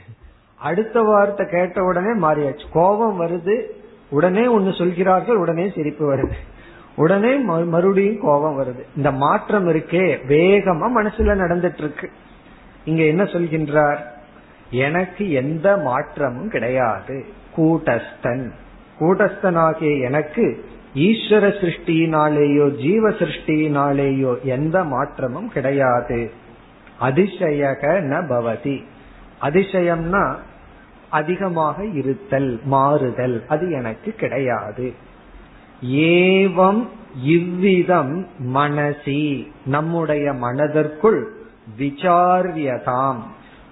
[0.56, 2.66] அடுத்த வார்த்தை கேட்ட உடனே மாறியாச்சு.
[2.74, 3.62] கோபம் வருது.
[4.10, 6.32] உடனே ஒன்னு சொல்கிறார்கள் உடனே சிரிப்பு வருது.
[6.96, 8.84] உடனே மறுபடியும் கோபம் வருது.
[8.96, 10.18] இந்த மாற்றம் இருக்கே.
[10.28, 12.12] வேகமா மனசுல நடந்துட்டு இருக்கு.
[12.86, 13.98] இங்க என்ன சொல்கின்றார்?
[14.74, 17.26] எனக்கு எந்த மாற்றமும் கிடையாது.
[17.58, 18.52] கூட்டஸ்தன்.
[19.00, 26.32] கூட்டஸ்தனாகிய எனக்கு ஈஸ்வர சிருஷ்டியினாலேயோ ஜீவ சிருஷ்டியினாலேயோ எந்த மாற்றமும் கிடையாது.
[27.00, 28.84] அதிசயக ந பவதி.
[29.42, 30.36] அதிசயம்னா
[31.10, 34.94] அதிகமாக இருத்தல் மாறுதல் அது எனக்கு கிடையாது.
[35.86, 36.88] ஏவம்
[37.24, 39.48] இவ்விதம் மனசி.
[39.66, 41.32] நம்முடைய மனதிற்குள்
[41.80, 43.20] விசாரியதாம்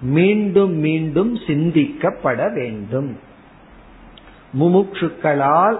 [0.02, 3.18] மீண்டும் மீண்டும் சிந்திக்கப்பட வேண்டும்.
[4.60, 5.78] முமுட்சுக்களால்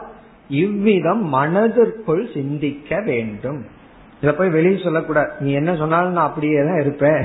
[0.48, 3.66] இவ்விதம் மனதிற்குள் சிந்திக்க வேண்டும்.
[4.20, 5.30] இத போய் வெளியே சொல்லக்கூடாது.
[5.40, 7.24] நீ என்ன சொன்னாலும் நான் அப்படியே தான் இருப்பேன்.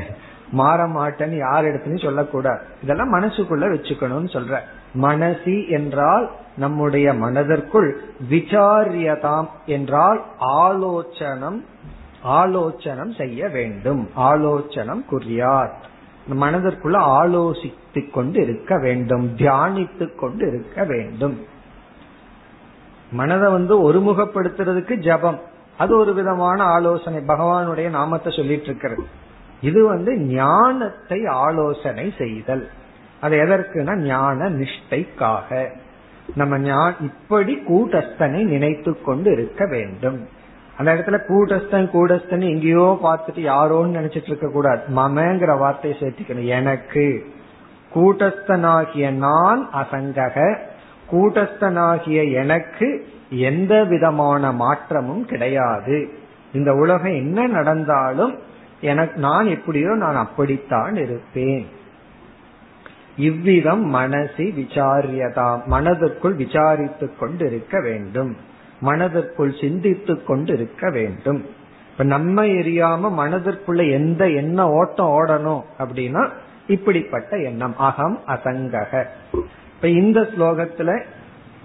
[0.52, 2.60] மாற மாட்டேன்னு யார் இடத்துலயும் சொல்லக்கூடாது.
[2.84, 4.60] இதெல்லாம் மனசுக்குள்ள வச்சுக்கணும்னு சொல்ற.
[5.02, 11.66] மனசி என்றால் நம்முடைய மனதிற்குள் விசாரியதாம் என்றால் ஆலோசனம்
[12.24, 14.10] ஆலோசனம் செய்ய வேண்டும்.
[14.14, 15.72] ஆலோசனம் குறியார்.
[16.30, 21.46] மனதிற்குள்ள ஆலோசித்து கொண்டு இருக்க வேண்டும் தியானித்து கொண்டு இருக்க வேண்டும்.
[23.12, 25.40] மனதை வந்து ஒருமுகப்படுத்துறதுக்கு ஜபம்.
[25.78, 27.20] அது ஒரு விதமான ஆலோசனை.
[27.20, 29.04] பகவானுடைய நாமத்தை சொல்லிட்டு இருக்கிறது.
[29.62, 32.70] இது வந்து ஞானத்தை ஆலோசனை செய்தல்.
[33.22, 35.70] அது எதற்குனா ஞான நிஷ்டைக்காக.
[36.36, 40.28] நம்ம இப்படி கூட்டஸ்தனை நினைத்து கொண்டு இருக்க வேண்டும்.
[40.78, 44.82] அந்த இடத்துல கூட்டஸ்தன் கூடஸ்தன் எங்கேயோ பார்த்துட்டு யாரோன்னு நினைச்சிட்டு இருக்க கூடாது.
[44.96, 46.46] மமங்கிற வார்த்தையை சேர்த்துக்கணும்.
[46.46, 47.26] எனக்கு
[47.96, 50.58] கூட்டஸ்தனாகிய நான் அசங்கக
[51.12, 56.10] கூட்டஸ்தனாகிய எனக்கு எந்த விதமான மாற்றமும் கிடையாது.
[56.54, 58.40] இந்த உலகம் என்ன நடந்தாலும்
[58.82, 61.68] எனக்கு நான் எப்படியோ நான் அப்படித்தான் இருப்பேன்.
[63.18, 68.38] இவ்விதம் மனசி விசாரியதா மனதுக்குள் விசாரித்துக் கொண்டிருக்க வேண்டும்.
[68.80, 71.46] மனதிற்குள் சிந்தித்து கொண்டு இருக்க வேண்டும்.
[71.92, 76.30] இப்ப நம்ம எரியாம மனதிற்குள்ள எந்த எண்ண ஓட்டம் ஓடணும் அப்படின்னா
[76.68, 77.78] இப்படிப்பட்ட எண்ணம்.
[77.78, 79.06] அகம் அசங்கக.
[79.74, 81.04] இப்ப இந்த ஸ்லோகத்துல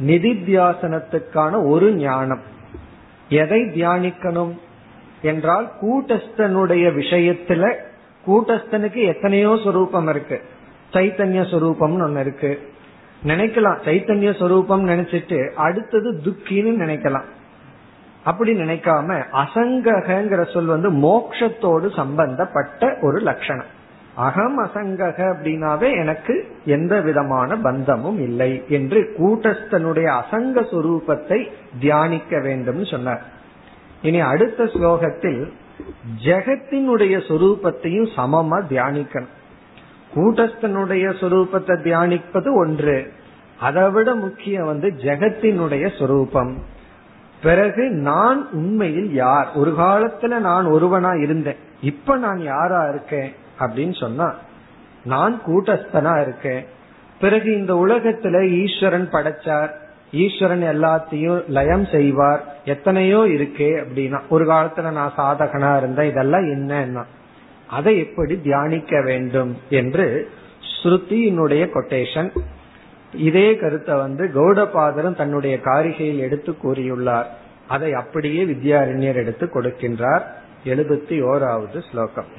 [0.06, 2.40] நிதித்தியாசனத்துக்கான ஒரு ஞானம்.
[3.28, 4.58] எதை தியானிக்கணும்
[5.22, 7.74] என்றால் கூட்டஸ்தனுடைய விஷயத்துல
[8.26, 10.40] கூட்டஸ்தனுக்கு எத்தனையோ சொரூபம் இருக்கு.
[10.92, 12.71] சைத்தன்ய சொரூபம்னு ஒன்னு இருக்கு.
[13.24, 13.78] நினைக்கலாம்.
[13.84, 17.28] சைத்தன்ய சொரூபம் நினைச்சிட்டு அடுத்தது துக்கின்னு நினைக்கலாம்.
[18.24, 23.70] அப்படி நினைக்காம அசங்ககிற சொல் வந்து மோக்ஷத்தோடு சம்பந்தப்பட்ட ஒரு லட்சணம்.
[24.14, 31.48] அகம் அசங்கக அப்படின்னாவே எனக்கு எந்த விதமான பந்தமும் இல்லை என்று கூட்டஸ்தனுடைய அசங்க சுரூபத்தை
[31.80, 33.22] தியானிக்க வேண்டும் சொன்னார்.
[34.02, 35.42] இனி அடுத்த ஸ்லோகத்தில்
[36.24, 39.32] ஜெகத்தினுடைய சொரூபத்தையும் சமமா தியானிக்கணும்.
[40.14, 43.12] கூட்டஸ்தனுடைய சொரூபத்தை தியானிப்பது ஒன்று.
[43.60, 46.58] அதை விட முக்கியம் வந்து ஜெகத்தினுடைய சொரூபம்.
[47.42, 49.48] பிறகு நான் உண்மையில் யார்?
[49.54, 51.56] ஒரு காலத்துல நான் ஒருவனா இருந்தேன்.
[51.80, 53.32] இப்ப நான் யாரா இருக்கேன்?
[53.58, 54.34] அப்படின்னு சொன்னா
[55.04, 56.64] நான் கூட்டஸ்தனா இருக்கேன்.
[57.20, 59.68] பிறகு இந்த உலகத்துல ஈஸ்வரன் படைச்சார்.
[60.12, 62.44] ஈஸ்வரன் எல்லாத்தையும் லயம் செய்வார்.
[62.64, 66.10] எத்தனையோ இருக்கே அப்படின்னா ஒரு காலத்துல நான் சாதகனா இருந்தேன்.
[66.10, 67.04] இதெல்லாம் என்னன்னா
[67.71, 70.05] அதை எப்படி தியானிக்க வேண்டும் என்று
[70.73, 72.29] ஸ்ருதியினுடைய கொட்டேஷன்
[73.13, 77.29] இதே கருத்தை வந்து கௌடபாதரும் தன்னுடைய காரிகையில் எடுத்து கூறியுள்ளார்
[77.67, 80.25] அதை அப்படியே வித்யாரண்யர் எடுத்து கொடுக்கின்றார்
[80.65, 82.31] எழுபத்தி ஓராவது ஸ்லோகம்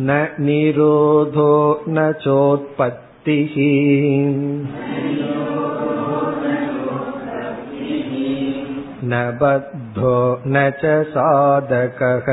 [0.00, 1.52] न निरोधो
[1.88, 3.54] न चोत्पत्तिः
[9.06, 12.28] न बद्धो न च साधकः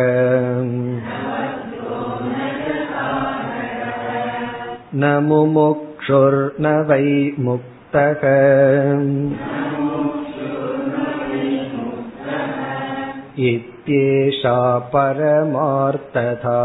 [4.96, 8.24] न मुमुक्षुर्न वै मुक्तः
[13.50, 14.58] इत्येषा
[14.94, 16.60] परमार्थता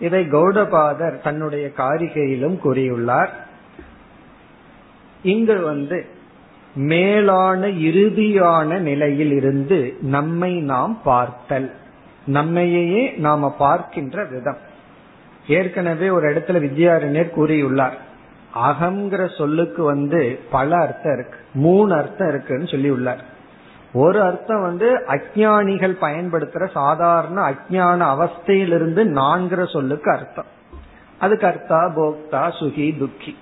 [0.00, 3.28] இதை கௌடபாதர் தன்னுடைய காரிகையிலும் கூறியுள்ளார்.
[5.22, 6.06] இங்கு வந்து
[6.74, 11.72] மேலான இறுதியான நிலையில் இருந்து நம்மை நாம் பார்த்தல்.
[12.26, 14.56] நம்மையே நாம பார்க்கின்ற விதம்.
[15.48, 17.96] ஏற்கனவே ஒரு இடத்துல வித்யாரண்யர் கூறியுள்ளார்.
[18.54, 21.38] அகங்கிற சொல்லுக்கு வந்து பல அர்த்தம் இருக்கு.
[21.54, 23.36] மூணு அர்த்தம் இருக்குன்னு சொல்லி உள்ளார்
[23.92, 30.44] ஒரு அர்த்தம் வந்து அஜானிகள் பயன்படுத்துற சாதாரண அஜான அவஸ்தையிலிருந்து நான்கிற சொல்லுக்கு அர்த்தம்.
[31.18, 33.36] அதுக்கு அர்த்தா போக்தா சுகி துக்கி.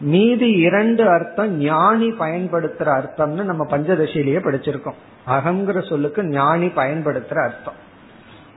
[0.00, 4.94] மீதி இரண்டு அர்த்தம் ஞானி பயன்படுத்துற அர்த்தம்னு நம்ம பஞ்சதசியிலேயே படிச்சிருக்கோம்.
[5.26, 7.92] அகங்கிற சொல்லுக்கு ஞானி பயன்படுத்துற அர்த்தம்.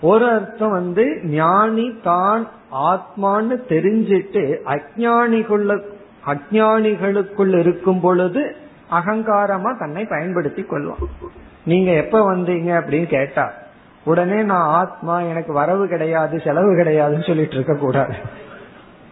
[0.01, 5.83] ஒரு அர்த்தம் வந்து ஞானி தான் ஆத்மான்னு தெரிஞ்சிட்டு அஜானிக்குள்ள
[6.25, 8.55] அஜானிகளுக்குள் இருக்கும் பொழுது
[8.91, 11.06] அகங்காரமா தன்னை பயன்படுத்தி கொள்வான்.
[11.65, 13.52] நீங்க எப்ப வந்தீங்க அப்படின்னு கேட்டா
[14.04, 18.13] உடனே நான் ஆத்மா எனக்கு வரவு கிடையாது செலவு கிடையாதுன்னு சொல்லிட்டு இருக்க கூடாது.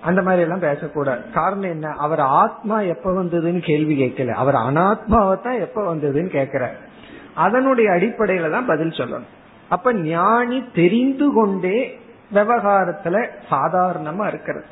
[0.01, 1.21] அந்த மாதிரி எல்லாம் பேசக்கூடாது.
[1.33, 1.89] காரணம் என்ன?
[1.89, 4.27] அவர் ஆத்மா எப்ப வந்ததுன்னு கேள்வி கேட்கல.
[4.27, 6.75] அவர் அனாத்மாவை தான் எப்ப வந்ததுன்னு கேட்கிறார்
[7.33, 9.29] அதனுடைய அடிப்படையில தான் பதில் சொல்லணும்.
[9.69, 11.99] அப்ப ஞானி தெரிந்து கொண்டே
[12.33, 14.65] விவகாரத்துல சாதாரணமா இருக்கிறது.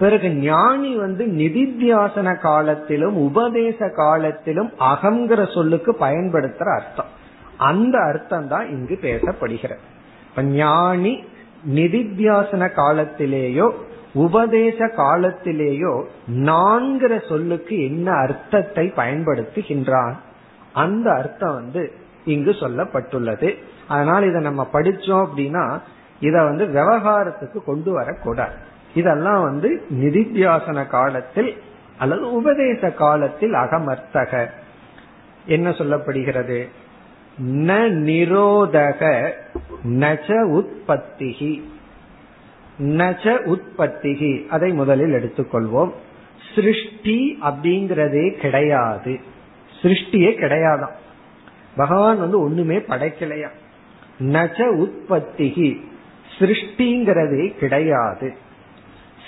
[0.00, 7.10] பிறகு ஞானி வந்து நிதித்தியாசன காலத்திலும் உபதேச காலத்திலும் அகங்கிற சொல்லுக்கு பயன்படுத்துற அர்த்தம்.
[7.56, 9.84] அந்த அர்த்தம் தான் இங்கு பேசப்படுகிறது.
[10.28, 11.24] இப்ப ஞானி
[11.74, 13.70] நிதித்தியாசன காலத்திலேயோ
[14.14, 20.16] உபதேச காலத்திலேயோ நான்கிற சொல்லுக்கு என்ன அர்த்தத்தை பயன்படுத்துகின்றான்?
[20.72, 21.92] அந்த அர்த்தம் வந்து
[22.24, 23.50] இங்கு சொல்லப்பட்டுள்ளது.
[23.88, 25.78] அதனால் இதை நம்ம படிச்சோம் அப்படின்னா
[26.20, 28.68] இத வந்து விவகாரத்துக்கு கொண்டு வரக்கூடாது.
[28.94, 31.62] இதெல்லாம் வந்து நிதித்தியாசன காலத்தில்
[31.98, 34.50] அல்லது உபதேச காலத்தில் அகமர்த்தக.
[35.46, 36.68] என்ன சொல்லப்படுகிறது?
[37.42, 39.30] ந நிரோதக
[39.84, 41.62] நச்ச உற்பத்திகி.
[42.78, 44.46] நச்ச உற்பத்திகி.
[44.48, 45.92] அதை முதலில் எடுத்துக்கொள்வோம்.
[46.54, 49.20] சிருஷ்டி அப்படிங்கிறதே கிடையாது.
[49.82, 50.92] சிருஷ்டியே கிடையாதான்
[51.76, 53.48] பகவான் வந்து ஒண்ணுமே படைக்கலையா
[54.20, 55.80] நச்ச உற்பத்திகி.
[56.38, 58.48] சிருஷ்டிங்கிறதே கிடையாது.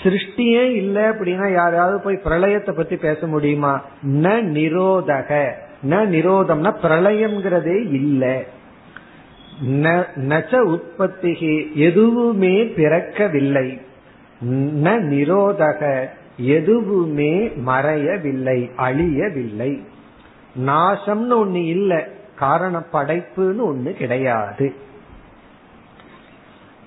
[0.02, 3.84] சிருஷ்டியே இல்லை அப்படின்னா யாராவது போய் பிரளயத்தை பத்தி பேச முடியுமா?
[4.06, 5.52] ந நிரோதக.
[5.90, 8.44] ந நிரோதம்னா பிரளயம்ங்கிறதே இல்லை.
[10.28, 13.80] நச்ச உற்பத்திகி எதுவுமே பிறக்கவில்லை.
[14.84, 19.82] ந நிரோதக எதுவுமே மறையவில்லை அழியவில்லை.
[20.66, 21.98] நாசம்னு ஒண்ணு இல்லை
[22.36, 24.72] காரண படைப்புன்னு ஒண்ணு கிடையாது.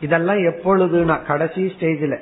[0.01, 2.19] இதெல்லாம் எப்பொழுதுனா கடைசி ஸ்டேஜில்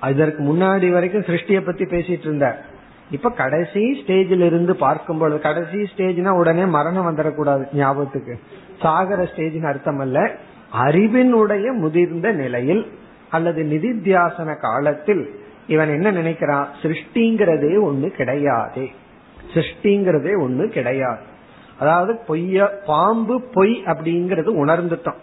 [0.00, 2.64] அதற்கு முன்னாடி வரைக்கும் சிருஷ்டியை பத்தி பேசிட்டு இருந்தார்.
[3.10, 8.38] இப்ப கடைசி ஸ்டேஜில் இருந்து பார்க்கும் பொழுது கடைசி ஸ்டேஜ்னா உடனே மரணம் வந்துடக்கூடாது ஞாபகத்துக்கு.
[8.82, 10.30] சாகர ஸ்டேஜ்னு அர்த்தம் அல்ல.
[10.86, 12.92] அறிவினுடைய முதிர்ந்த நிலையில்
[13.30, 16.66] அல்லது நிதித்தியாசன காலத்தில் இவன் என்ன நினைக்கிறான்?
[16.82, 18.88] சிருஷ்டிங்கிறதே ஒண்ணு கிடையாது.
[19.54, 21.20] சிருஷ்டிங்கிறதே ஒண்ணு கிடையாது.
[21.78, 25.20] அதாவது பொய்ய பாம்பு பொய் அப்படிங்கறது உணர்ந்துட்டோம்.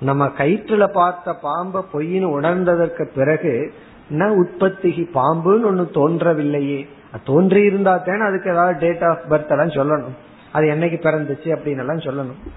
[0.00, 3.72] நம்ம கயிற்றுல பார்த்த பாம்ப பொய்னு உணர்ந்ததற்கு பிறகு
[4.10, 6.86] ந உற்பத்தி பாம்புன்னு ஒண்ணு தோன்றவில்லையே.
[7.24, 10.10] தோன்றி இருந்தா தானே அதுக்கு ஏதாவது டேட் ஆஃப் பர்த் எல்லாம் சொல்லணும்.
[10.52, 12.48] அது என்னைக்கு பிறந்துச்சு அப்படின்னு எல்லாம் சொல்லணும்.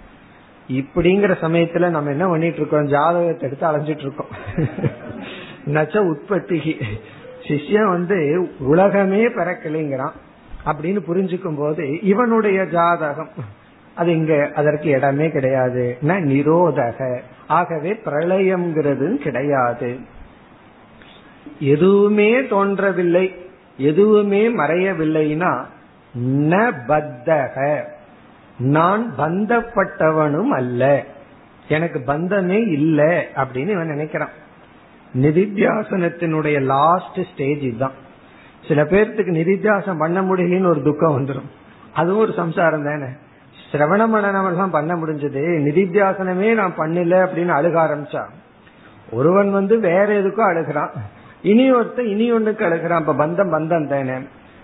[0.71, 2.85] இப்படிங்கிற சமயத்துல நம்ம என்ன பண்ணிட்டு இருக்கோம்?
[2.85, 4.27] ஜாதகத்தை எடுத்து அலைஞ்சிட்டு இருக்கோம்.
[5.65, 6.77] நச்ச உற்பத்தி
[7.47, 10.11] சிஷ்யன் வந்து உலகமே பிறக்கலைங்கிறான்.
[10.65, 13.29] அப்படின்னு புரிஞ்சுக்கும் போது இவனுடைய ஜாதகம்
[13.95, 15.97] அது இங்க அதற்கு இடமே கிடையாது.
[16.01, 17.19] ந நிரோதக.
[17.47, 19.99] ஆகவே பிரளயம்ங்கிறது கிடையாது.
[21.59, 25.65] எதுவுமே தோன்றவில்லை எதுவுமே மறையவில்லைனா
[26.19, 27.81] ந பத்தக.
[28.57, 31.03] நான் பந்தப்பட்டவனும் அல்ல.
[31.67, 34.33] எனக்கு பந்தமே இல்லை அப்படின்னு இவன் நினைக்கிறான்.
[35.21, 37.91] நிதித்தியாசனத்தினுடைய லாஸ்ட் ஸ்டேஜ் இதுதான்.
[38.67, 41.49] சில பேர்த்துக்கு நிதித்தியாசம் பண்ண முடியலன்னு ஒரு துக்கம் வந்துடும்
[41.93, 43.09] அதுவும் ஒரு சம்சாரம் தானே.
[43.71, 45.41] சிரவண மனநம் பண்ண முடிஞ்சது.
[45.67, 48.23] நிதித்தியாசனமே நான் பண்ணல அப்படின்னு அழுக ஆரம்பிச்சா
[49.11, 50.89] ஒருவன் வந்து வேற எதுக்கும் அழுகிறான்.
[51.45, 54.13] இனி ஒருத்த இனி ஒண்ணுக்கு அழுகிறான் அப்ப பந்தம் பந்தம் தானே.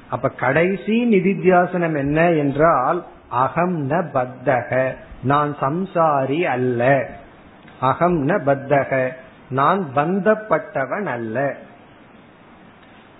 [0.09, 4.95] அப்ப கடைசி நிதித்தியாசனம் என்ன என்றால் அகம் ந பத்தக.
[5.23, 7.09] நான் சம்சாரி அல்ல.
[7.79, 9.09] அகம் ந பத்தக.
[9.49, 11.55] நான் பந்தப்பட்டவன் அல்ல.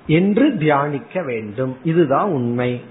[0.08, 1.78] என்று தியானிக்க வேண்டும்.
[1.84, 2.86] இதுதான் உண்மை.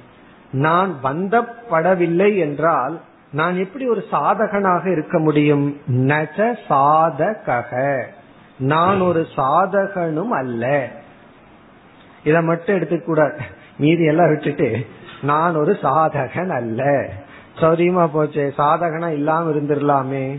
[0.53, 3.01] நான் பந்தப்படவில்லை என்றால்
[3.33, 5.81] நான் எப்படி ஒரு சாதகனாக இருக்க முடியும்?
[5.93, 8.05] நஜ சாதக
[8.61, 10.88] நான் ஒரு சாதகனும் அல்ல.
[12.25, 13.38] இத மட்டும் எடுத்துக்கூடாது
[13.79, 14.87] மீதி எல்லாம் விட்டுட்டு
[15.23, 17.09] நான் ஒரு சாதகன் அல்ல.
[17.57, 18.55] சௌரியமா போச்சு.
[18.59, 20.38] சாதகனா இல்லாம இருந்திரலாமே.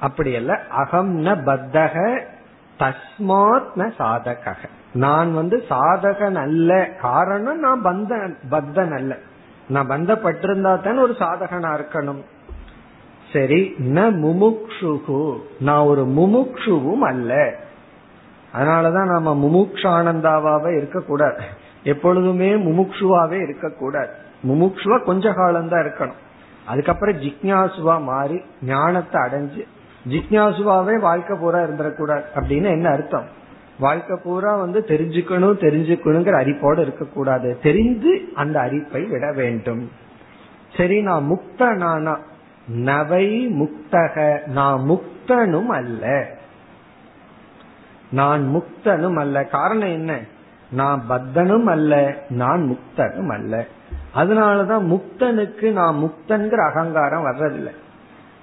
[0.00, 2.22] அப்படி அல்ல அகம் ந பத்தக
[2.78, 4.54] தஸ்மாத் ந சாதக
[4.92, 6.90] நான் வந்து சாதகன் அல்ல.
[7.00, 9.16] காரணம் நான் பந்த பத்தன் அல்ல.
[9.68, 12.22] நான் பந்தப்பட்டிருந்தா தான் ஒரு சாதகனா இருக்கணும்.
[13.36, 15.40] சரி ந முமுக்ஷுகு.
[15.60, 17.54] நான் ஒரு முமுக்ஷுவும் அல்ல.
[18.54, 21.40] அதனாலதான் நாம முமுக்ஷானந்தாவாவே இருக்கக்கூடாது.
[21.82, 24.08] எப்பொழுதுமே முமுக்ஷுவாவே இருக்கக்கூடாது.
[24.48, 26.20] முமுக்ஷுவா கொஞ்ச காலம்தான் இருக்கணும்.
[26.66, 29.66] அதுக்கப்புறம் ஜிக்யாசுவா மாறி ஞானத்தை அடைஞ்சு
[30.08, 33.26] ஜிக்யாசுவாவே வாழ்க்கை பூரா இருந்துடக்கூடாது அப்படின்னு என்ன அர்த்தம்?
[33.78, 37.58] வாழ்க்கை பூரா வந்து தெரிஞ்சுக்கணும் தெரிஞ்சுக்கணுங்கிற அறிப்போடு இருக்கக்கூடாது.
[37.62, 39.90] தெரிந்து அந்த அறிப்பை விட வேண்டும்.
[40.76, 42.16] சரி நான் முக்தனானா
[42.68, 44.46] நவை முக்தக.
[44.46, 46.26] நான் முக்தனும் அல்ல.
[48.10, 49.44] நான் முக்தனும் அல்ல.
[49.44, 50.18] காரணம் என்ன?
[50.70, 52.22] நான் பத்தனும் அல்ல.
[52.28, 53.66] நான் முக்தனும் அல்ல.
[54.14, 57.70] அதனாலதான் முக்தனுக்கு நான் முக்தன்கிற அகங்காரம் வர்றதில்லை.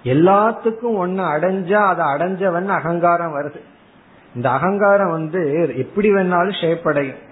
[0.03, 3.59] எல்லாத்துக்கும் ஒன்னு அடைஞ்சா அதை அடைஞ்சவன் அகங்காரம் வருது.
[4.36, 7.31] இந்த அகங்காரம் வந்து எப்படி வேணாலும் ஷேப் அடையும்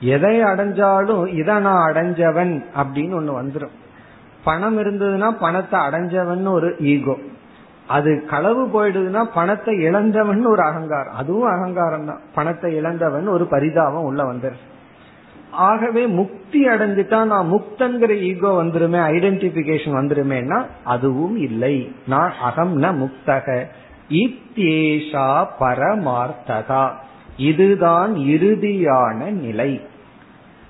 [0.00, 3.80] எதை அடைஞ்சாலும் இதை நான் அடைஞ்சவன் அப்படின்னு ஒன்னு வந்துடும்
[4.44, 7.16] பணம் இருந்ததுன்னா பணத்தை அடைஞ்சவன் ஒரு ஈகோ.
[7.86, 11.14] அது களவு போயிடுதுன்னா பணத்தை இழந்தவன் ஒரு அகங்காரம்.
[11.14, 14.68] அதுவும் அகங்காரம் தான் பணத்தை இழந்தவன் ஒரு பரிதாபம் உள்ள வந்துடும்
[15.50, 21.92] ஆகவே முக்தி அடைஞ்சிட்டா நான் முக்தங்கிற ஈகோ வந்துருமே ஐடென்டிபிகேஷன் வந்துருமேனா அதுவும் இல்லை.
[22.06, 23.64] நான் அகம்ன முக்தக.
[24.08, 26.90] இத்தேஷா பரமார்த்ததா.
[27.36, 29.80] இதுதான் இறுதியான நிலை.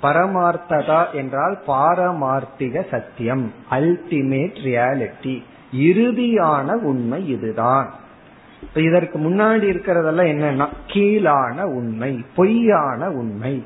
[0.02, 5.42] பரமார்த்ததா என்றால் பாரமார்த்திக சத்தியம் அல்டிமேட் ரியாலிட்டி
[5.76, 7.90] இறுதியான உண்மை இதுதான்.
[8.74, 13.64] இதற்கு முன்னாடி இருக்கிறதெல்லாம் என்னன்னா கீழான உண்மை பொய்யான உண்மை.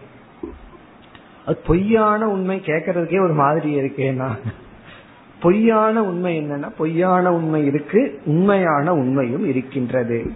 [1.47, 4.29] அது பொய்யான உண்மை கேட்கறதுக்கே ஒரு மாதிரி இருக்கேனா
[5.41, 10.33] பொய்யான உண்மை என்னன்னா பொய்யான உண்மை இருக்கு உண்மையான உண்மையும் இருக்கின்றது.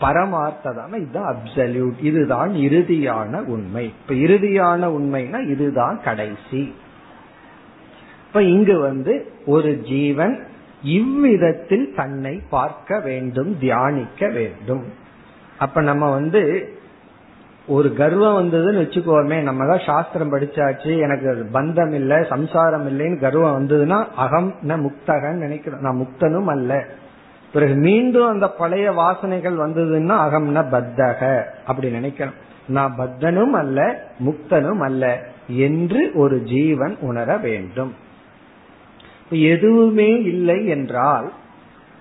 [0.00, 0.96] பரமார்த்ததான?
[0.96, 3.92] இதுதான் அப்சல்யூட் இதுதான் இறுதியான உண்மை.
[4.00, 6.74] இப்ப இறுதியான உண்மைனா இதுதான் கடைசி.
[8.26, 10.46] இப்ப இங்கு வந்து ஒரு ஜீவன்
[10.82, 14.84] இவ்விதத்தில் தன்னை பார்க்க வேண்டும் தியானிக்க வேண்டும்.
[15.58, 16.72] அப்ப நம்ம வந்து
[17.66, 24.06] ஒரு கர்வம் வந்ததுன்னு வச்சுக்கோமே நம்ம தான் சாஸ்திரம் படிச்சாச்சு எனக்கு பந்தம் இல்ல சம்சாரம் இல்லைன்னு கர்வம் வந்ததுன்னா
[24.16, 25.80] அகம் ந முக்தகன்னு நினைக்கிறோம்.
[25.80, 26.86] நான் முக்தனும் அல்ல.
[27.52, 31.20] பிறகு மீண்டும் அந்த பழைய வாசனைகள் வந்ததுன்னா அகம்ன பத்தக
[31.66, 32.38] அப்படி நினைக்கணும்.
[32.68, 33.78] நான் பத்தனும் அல்ல
[34.26, 35.04] முக்தனும் அல்ல
[35.46, 37.92] என்று ஒரு ஜீவன் உணர வேண்டும்.
[39.30, 41.28] எதுவுமே இல்லை என்றால்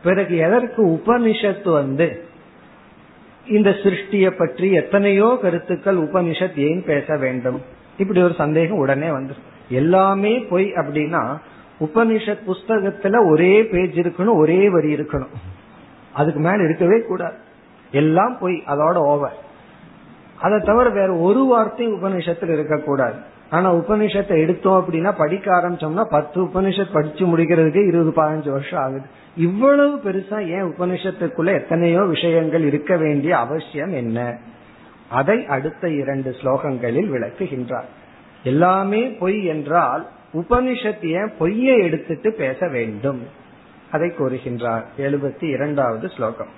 [0.04, 2.08] பிறகு எதற்கு உபனிஷத்து வந்து
[3.46, 7.60] இந்த சிருஷ்டிய பற்றி எத்தனையோ கருத்துக்கள் உபனிஷத் ஏன் பேச வேண்டும்?
[7.98, 9.34] இப்படி ஒரு சந்தேகம் உடனே வந்து
[9.70, 11.24] எல்லாமே பொய் அப்படின்னா
[11.80, 15.34] உபனிஷத் புஸ்தகத்துல ஒரே பேஜ் இருக்கணும் ஒரே வரி இருக்கணும்.
[16.14, 17.36] அதுக்கு மேல இருக்கவே கூடாது.
[17.92, 19.48] எல்லாம் பொய் அதோட ஓவர்
[20.42, 23.16] அதை தவிர வேற ஒரு வார்த்தை உபனிஷத்துல இருக்கக்கூடாது.
[23.50, 29.06] ஆனா உபனிஷத்தை எடுத்தோம் அப்படின்னா படிக்க ஆரம்பிச்சோம்னா பத்து உபனிஷத் படிச்சு முடிக்கிறதுக்கு இருபது பதினஞ்சு வருஷம் ஆகுது.
[29.36, 34.38] இவ்வளவு பெருசா ஏன் உபனிஷத்துக்குள்ள எத்தனையோ விஷயங்கள் இருக்க வேண்டிய அவசியம் என்ன?
[35.10, 37.90] அதை அடுத்த இரண்டு ஸ்லோகங்களில் விளக்குகின்றார்.
[38.44, 43.21] எல்லாமே பொய் என்றால் உபனிஷத் ஏன் பொய்யை எடுத்துட்டு பேச வேண்டும்
[43.91, 46.55] அதை கூறுகின்றார் எழுபத்தி இரண்டாவது ஸ்லோகம்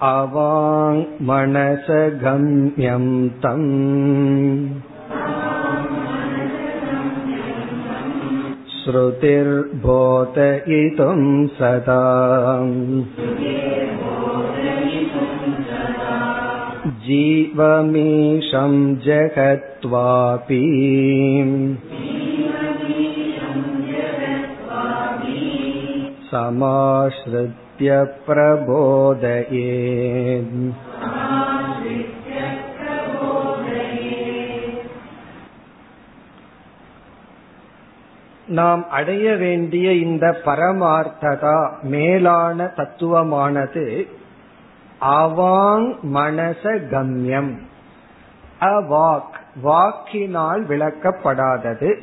[0.00, 0.98] अवाङ्
[1.28, 3.06] मनसगम्यं
[3.42, 3.70] तम्
[9.86, 10.26] श्रुतिर्बोधयितुं
[11.56, 12.02] सदा
[17.06, 20.62] जीवमीशं जगत्वापि
[26.30, 27.88] समाश्रित्य
[28.26, 29.70] प्रबोधये
[38.48, 43.84] நாம் அடைய வேண்டிய இந்த பரமார்த்ததா மேலான தத்துவமானது
[45.01, 47.57] அவாங் மனச கம்யம்
[48.59, 51.95] அவாக் வாக்கினால் விளக்கப்படாதது.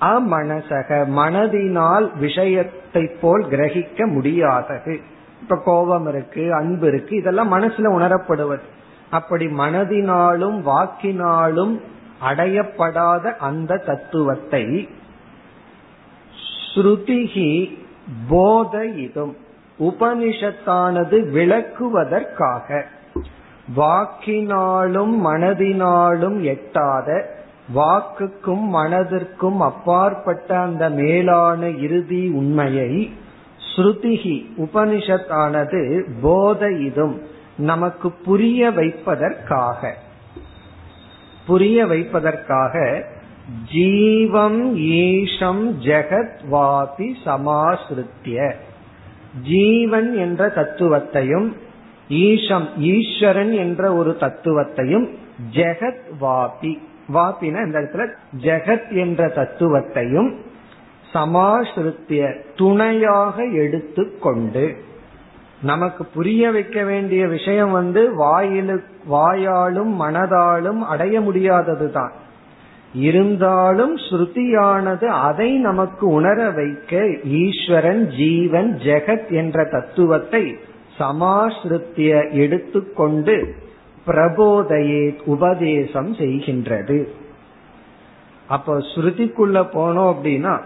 [0.00, 5.00] அமனசக மனதினால் விஷயத்தை போல் கிரகிக்க முடியாதது.
[5.42, 8.66] இப்ப கோபம் இருக்கு அன்பு இருக்கு இதெல்லாம் மனசுல உணரப்படுவது.
[9.10, 11.80] அப்படி மனதினாலும் வாக்கினாலும்
[12.22, 14.88] அடையப்படாத அந்த தத்துவத்தை
[16.74, 17.78] ஸ்ருதிகி
[18.30, 19.36] போதையிடும்
[19.80, 22.82] உபனிஷத்தானது விளக்குவதற்காக.
[23.76, 27.38] வாக்கினாலும் மனதினாலும் எட்டாத
[27.74, 33.12] வாக்குக்கும் மனதிற்கும் அப்பாற்பட்ட அந்த மேலான இறுதி உண்மையை
[33.76, 37.18] ஸ்ருதிகி உபனிஷத்தானது போதையிடும்
[37.56, 39.94] நமக்கு புரிய வைப்பதற்காக.
[41.46, 43.04] புரிய வைப்பதற்காக
[43.72, 48.52] ஜீவம் ஈஷம் ஜெகத் வாபி சமாசிருத்திய
[49.42, 51.52] ஜீவன் என்ற தத்துவத்தையும்
[52.08, 55.08] ஈஷம் ஈஸ்வரன் என்ற ஒரு தத்துவத்தையும்
[55.52, 56.78] ஜெகத் வாபி.
[57.14, 58.08] வாபின இந்த இடத்துல
[58.42, 60.34] ஜெகத் என்ற தத்துவத்தையும்
[61.14, 64.76] சமாசிருத்திய துணையாக எடுத்துக்கொண்டு
[65.62, 72.12] நமக்கு புரிய வைக்க வேண்டிய விஷயம் வந்து வாயிலு வாயாலும் மனதாலும் அடைய முடியாததுதான்.
[72.94, 80.56] இருந்தாலும் ஸ்ருதியானது அதை நமக்கு உணர வைக்க ஈஸ்வரன் ஜீவன் ஜெகத் என்ற தத்துவத்தை
[80.98, 83.54] சமாஸ்ருத்திய எடுத்துக்கொண்டு
[84.06, 87.08] பிரபோதையே உபதேசம் செய்கின்றது.
[88.46, 90.60] அப்போ ஸ்ருதிக்குள்ள போனோம் அப்படின்னா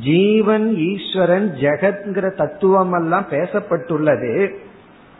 [0.00, 4.54] ஜீவன் ஈஸ்வரன் ஜெகத்ங்கிற தத்துவம் எல்லாம் பேசப்பட்டுள்ளது.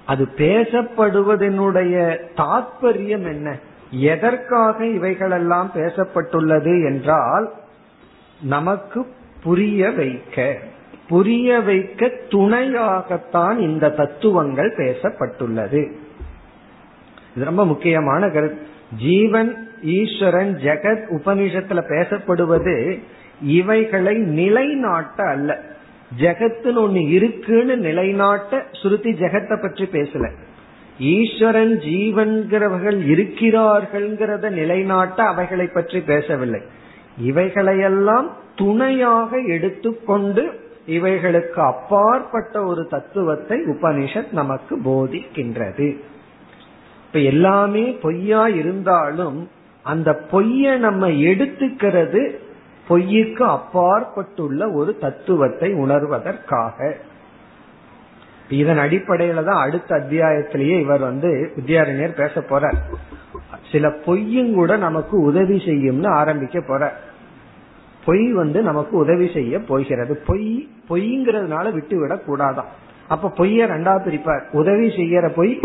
[0.05, 3.59] அது பேசப்படுவதனுடைய தாற்பயம் என்ன?
[3.91, 7.53] எதற்காக இவைகளெல்லாம் பேசப்பட்டுள்ளது என்றால்
[8.41, 9.07] நமக்கு
[9.43, 10.59] புரிய வைக்க
[11.09, 15.93] புரிய வைக்க துணையாகத்தான் இந்த தத்துவங்கள் பேசப்பட்டுள்ளது.
[17.34, 18.66] இது ரொம்ப முக்கியமான கருத்து.
[18.97, 22.99] ஜீவன் ஈஸ்வரன் ஜெகத் உபனிஷத்துல பேசப்படுவது
[23.43, 25.62] இவைகளை நிலைநாட்ட அல்ல.
[26.18, 30.30] ஜெகத்துன்னு ஒண்ணு இருக்குன்னு நிலைநாட்ட ஸ்ருதி ஜெகத்தை பற்றி பேசல.
[30.99, 36.61] ஈஸ்வரன் ஜீவன்கிறவர்கள் இருக்கிறார்கள்ங்கிறத நிலைநாட்ட அவைகளை பற்றி பேசவில்லை.
[37.19, 45.97] இவைகளையெல்லாம் துணையாக எடுத்துக்கொண்டு இவைகளுக்கு அப்பாற்பட்ட ஒரு தத்துவத்தை உபனிஷத் நமக்கு போதிக்கின்றது.
[47.07, 49.49] இப்ப எல்லாமே பொய்யா இருந்தாலும்
[49.83, 52.31] அந்த பொய்ய நம்ம எடுத்துக்கிறது
[52.89, 56.93] பொய்யுக்கு அப்பாற்பட்டுள்ள ஒரு தத்துவத்தை உணர்வதற்காக.
[58.49, 62.79] இதன் அடிப்படையில தான் அடுத்த அத்தியாயத்திலேயே இவர் வந்து வித்யாரண்யர் பேச போறார்.
[63.73, 66.93] சில பொய்யும் கூட நமக்கு உதவி செய்யும்னு ஆரம்பிக்க போற
[68.05, 70.23] பொய் வந்து நமக்கு உதவி செய்ய போகிறது.
[70.27, 72.71] பொய் பொய்ங்கிறதுனால விட்டு விட கூடாதான்.
[73.09, 74.43] அப்ப பொய்ய ரெண்டா பிரிப்பார்.
[74.53, 75.61] உதவி செய்யற பொய்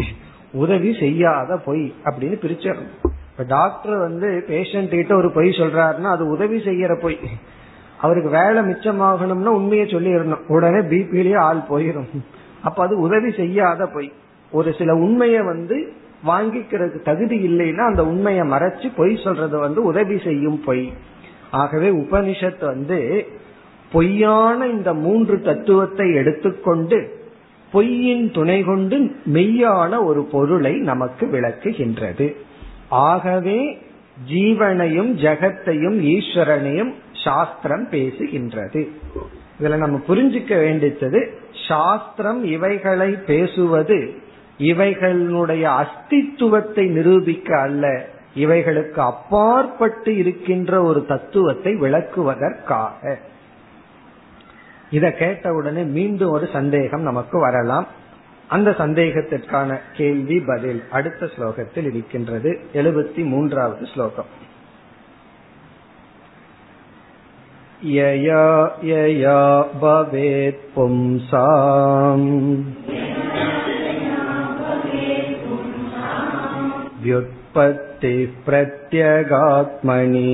[0.52, 3.12] உதவி செய்யாத பொய் அப்படின்னு பிரிச்சிடணும்.
[3.32, 7.20] இப்ப டாக்டர் வந்து பேஷண்ட் கிட்ட ஒரு பொய் சொல்றாருன்னா அது உதவி செய்யற பொய்.
[7.98, 10.46] அவருக்கு வேலை மிச்சமாகணும்னா உண்மையை சொல்லிடணும்.
[10.48, 12.08] உடனே பிபிலேயே ஆள் போயிடும்
[12.64, 14.12] அப்ப அது உதவி செய்யாத பொய்.
[14.52, 15.94] ஒரு சில உண்மையை வந்து
[16.28, 20.94] வாங்கிக்கிறதுக்கு தகுதி இல்லைன்னா அந்த உண்மையை மறைச்சு பொய் சொல்றது வந்து உதவி செய்யும் பொய்.
[21.52, 23.28] ஆகவே உபனிஷத் வந்து
[23.92, 27.20] பொய்யான இந்த மூன்று தத்துவத்தை எடுத்துக்கொண்டு
[27.72, 32.36] பொய்யின் துணை கொண்டு மெய்யான ஒரு பொருளை நமக்கு விளக்குகின்றது.
[32.90, 33.78] ஆகவே
[34.30, 36.94] ஜீவனையும் ஜெகத்தையும் ஈஸ்வரனையும்
[37.24, 38.88] சாஸ்திரம் பேசுகின்றது.
[39.60, 41.40] இதுல நம்ம புரிஞ்சுக்க வேண்டியது
[41.72, 43.98] சாஸ்திரம் இவைகளை பேசுவது
[44.58, 48.06] இவைகளுடைய அஸ்தித்துவத்தை நிரூபிக்க அல்ல.
[48.36, 53.16] இவைகளுக்கு அப்பாற்பட்டு இருக்கின்ற ஒரு தத்துவத்தை விளக்குவதற்காக.
[54.90, 57.88] இத கேட்ட உடனே மீண்டும் ஒரு சந்தேகம் நமக்கு வரலாம்.
[58.48, 62.60] அந்த சந்தேகத்திற்கான கேள்வி பதில் அடுத்த ஸ்லோகத்தில் இருக்கின்றது.
[62.74, 64.30] எழுபத்தி மூன்றாவது ஸ்லோகம்.
[67.85, 68.45] यया
[68.85, 69.39] यया
[69.83, 72.27] भवेत् पुंसाम्
[77.03, 80.33] व्युत्पत्तिः प्रत्यगात्मनि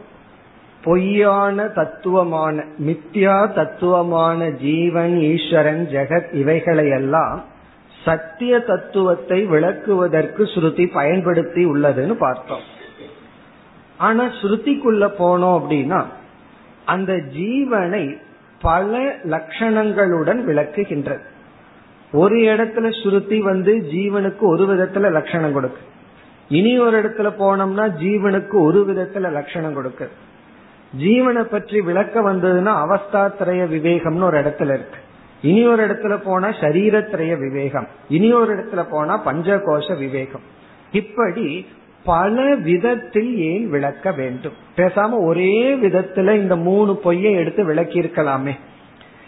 [0.83, 7.45] பொய்யான தத்துவமான மித்யா தத்துவமான ஜீவன் ஈஸ்வரன் ஜெகத் இவைகளையெல்லாம்
[7.97, 12.76] சத்திய தத்துவத்தை விளக்குவதற்கு ஸ்ருதி பயன்படுத்தி உள்ளதுன்னு பார்த்தோம்
[13.98, 16.06] ஆனா ஸ்ருதிக்குள்ள போனோம் அப்படின்னா
[16.86, 18.18] அந்த ஜீவனை
[18.62, 21.22] பல லட்சணங்களுடன் விளக்குகின்றது.
[22.12, 25.78] ஒரு இடத்துல ஸ்ருதி வந்து ஜீவனுக்கு ஒரு விதத்துல லட்சணம் கொடுக்கு.
[26.50, 30.10] இனி ஒரு இடத்துல போனோம்னா ஜீவனுக்கு ஒரு விதத்துல லட்சணம் கொடுக்கு.
[31.00, 35.00] ஜீவனை பற்றி விளக்க வந்ததுன்னா அவஸ்தாத்திரய விவேகம்னு ஒரு இடத்துல இருக்கு.
[35.42, 37.88] இனி ஒரு இடத்துல போனா சரீரத்திரைய விவேகம்.
[38.10, 40.42] இனி ஒரு இடத்துல போனா பஞ்சகோஷ விவேகம்.
[40.92, 41.68] இப்படி
[42.08, 44.54] பல விதத்தில் ஏன் விளக்க வேண்டும்?
[44.76, 48.54] பேசாம ஒரே விதத்துல இந்த மூணு பொய்யை எடுத்து விளக்கி இருக்கலாமே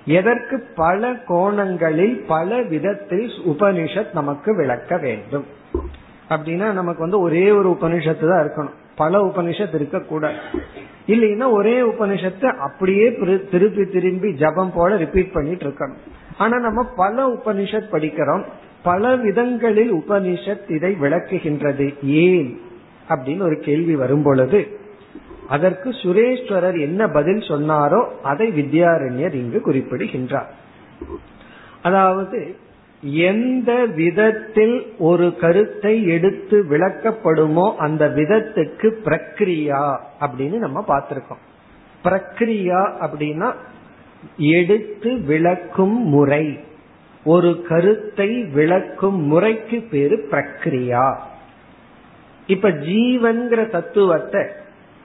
[0.05, 5.45] எதற்கு பல கோணங்களில் பல விதத்தில் உபனிஷத் நமக்கு விளக்க வேண்டும்?
[6.29, 8.77] அப்படின்னா நமக்கு வந்து ஒரே ஒரு உபனிஷத்து தான் இருக்கணும்.
[8.95, 10.35] பல உபனிஷத் இருக்கக்கூடாது.
[11.07, 13.15] இல்லைன்னா ஒரே உபனிஷத்தை அப்படியே
[13.51, 16.01] திருப்பி திரும்பி ஜபம் போல ரிப்பீட் பண்ணிட்டு இருக்கணும்.
[16.37, 18.43] ஆனா நம்ம பல உபனிஷத் படிக்கிறோம்.
[18.83, 22.03] பல விதங்களில் உபனிஷத் இதை விளக்குகின்றது.
[22.03, 22.59] ஏன்?
[23.09, 24.77] அப்படின்னு ஒரு கேள்வி வரும் பொழுது
[25.47, 30.49] அதற்கு சுரேஸ்வரர் என்ன பதில் சொன்னாரோ அதை வித்யாரண்யர் இங்கு குறிப்பிடுகின்றார்.
[31.81, 32.55] அதாவது
[33.01, 39.83] எந்த விதத்தில் ஒரு கருத்தை எடுத்து விளக்கப்படுமோ அந்த விதத்துக்கு பிரக்ரியா
[40.19, 41.43] அப்படின்னு நம்ம பார்த்திருக்கோம்.
[42.03, 43.49] பிரக்ரியா அப்படின்னா
[44.37, 46.59] எடுத்து விளக்கும் முறை.
[47.23, 51.15] ஒரு கருத்தை விளக்கும் முறைக்கு பேரு பிரக்ரியா.
[52.49, 54.45] இப்ப ஜீவன்கிற தத்துவத்தை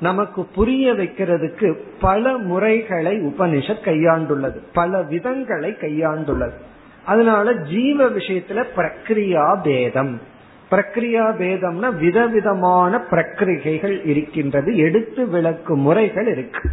[0.00, 4.58] நமக்கு புரிய வைக்கிறதுக்கு பல முறைகளை உபனிஷத் கையாண்டுள்ளது.
[4.72, 6.52] பல விதங்களை கையாண்டுள்ளது.
[7.04, 10.20] அதனால ஜீவ விஷயத்துல பிரக்ரியா பேதம்.
[10.70, 14.76] பிரக்ரியா பேதம்னா விதவிதமான பிரக்கிரிகைகள் இருக்கின்றது.
[14.76, 16.70] எடுத்து விளக்கும் முறைகள் இருக்கு.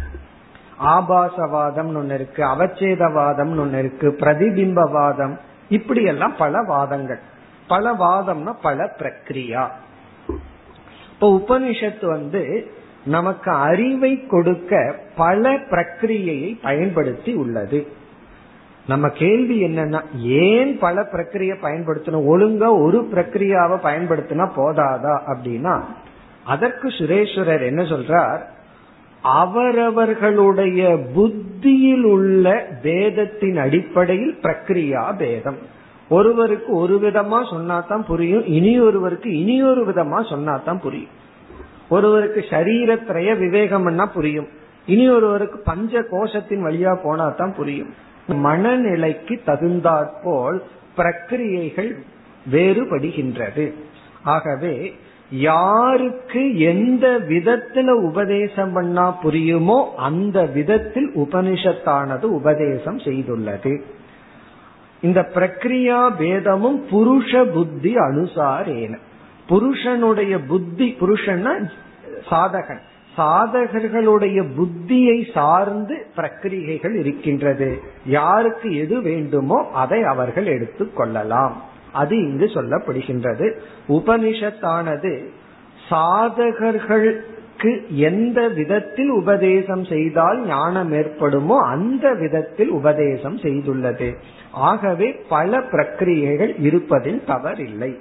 [0.84, 5.38] ஆபாசவாதம் ஒன்னு இருக்கு அவச்சேதவாதம் ஒன்னு இருக்கு பிரதிபிம்பவாதம்.
[5.68, 7.18] இப்படி எல்லாம் பல வாதங்கள்.
[7.68, 9.68] பல வாதம்னா பல பிரக்ரியா.
[11.22, 12.66] இப்ப உபனிஷத்து வந்து
[13.04, 17.86] நமக்கு அறிவை கொடுக்க பல பிரக்கிரியையை பயன்படுத்தி உள்ளது.
[18.88, 22.26] நம்ம கேள்வி என்னன்னா ஏன் பல பிரக்கிரியை பயன்படுத்தணும்?
[22.32, 25.18] ஒழுங்கா ஒரு பிரக்கிரியாவை பயன்படுத்தினா போதாதா?
[25.26, 25.80] அப்படின்னா
[26.44, 28.40] அதற்கு சுரேஸ்வரர் என்ன சொல்றார்?
[29.22, 35.58] அவரவர்களுடைய புத்தியில் உள்ள பேதத்தின் அடிப்படையில் பிரக்ரியா பேதம்
[36.12, 38.46] ஒருவருக்கு ஒரு விதமா சொன்னாதான் புரியும்.
[38.46, 41.14] இனி ஒருவருக்கு இனி ஒரு விதமா சொன்னாதான் புரியும்.
[41.88, 44.48] ஒருவருக்கு சரீரத்திரைய விவேகம்னா புரியும்.
[44.86, 47.92] இனி ஒருவருக்கு பஞ்ச கோஷத்தின் வழியா போனா தான் புரியும்.
[48.44, 50.58] மனநிலைக்கு தகுந்தாற்போல்
[50.96, 51.92] பிரக்கிரியைகள்
[52.52, 53.66] வேறுபடுகின்றது.
[54.22, 54.76] ஆகவே
[55.30, 56.42] யாருக்கு
[56.72, 63.72] எந்த விதத்துல உபதேசம் பண்ணா புரியுமோ அந்த விதத்தில் உபனிஷத்தானது உபதேசம் செய்துள்ளது.
[65.02, 68.98] இந்த பிரக்ரியா பேதமும் புருஷ புத்தி அனுசாரேன.
[69.48, 71.70] புருஷனுடைய புத்தி புருஷன்னா
[72.30, 72.78] சாதகன்.
[73.16, 77.80] சாதகர்களுடைய புத்தியை சார்ந்து பிரக்கிரிகைகள் இருக்கின்றது.
[78.06, 81.62] யாருக்கு எது வேண்டுமோ அதை அவர்கள் எடுத்து கொள்ளலாம்.
[81.92, 83.58] அது இங்கு சொல்லப்படுகின்றது.
[83.88, 85.24] உபனிஷத்தானது
[85.90, 87.20] சாதகர்கள்
[87.62, 94.14] நமக்கு எந்த விதத்தில் உபதேசம் செய்தால் ஞானம் ஏற்படுமோ அந்த விதத்தில் உபதேசம் செய்துள்ளது.
[94.50, 97.98] ஆகவே பல பிரக்கிரியைகள் இருப்பதில் தவறில்லை.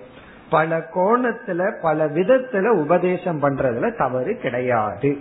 [0.50, 5.18] பல கோணத்துல பல விதத்துல உபதேசம் பண்றதுல தவறு கிடையாது.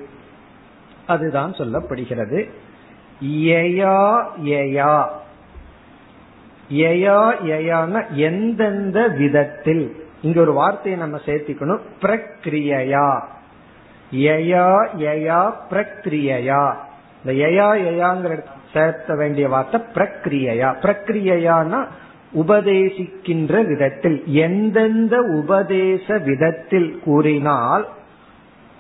[1.07, 2.49] அதுதான் சொல்லப்படுகிறது.
[8.15, 10.05] எந்தெந்த விதத்தில்?
[10.23, 11.81] இங்க ஒரு வார்த்தையை நம்ம சேர்த்திக்கணும்.
[12.01, 13.23] பிரக்ரியா
[14.19, 15.41] யயா யயா
[15.71, 16.63] பிரக்ரியா
[17.23, 18.35] இந்த யயா யயாங்கிற
[18.73, 21.81] சேர்த்த வேண்டிய வார்த்தை பிரக்ரியா பிரக்ரியானா
[22.35, 27.85] உபதேசிக்கின்ற விதத்தில் எந்தெந்த உபதேச விதத்தில் கூறினால்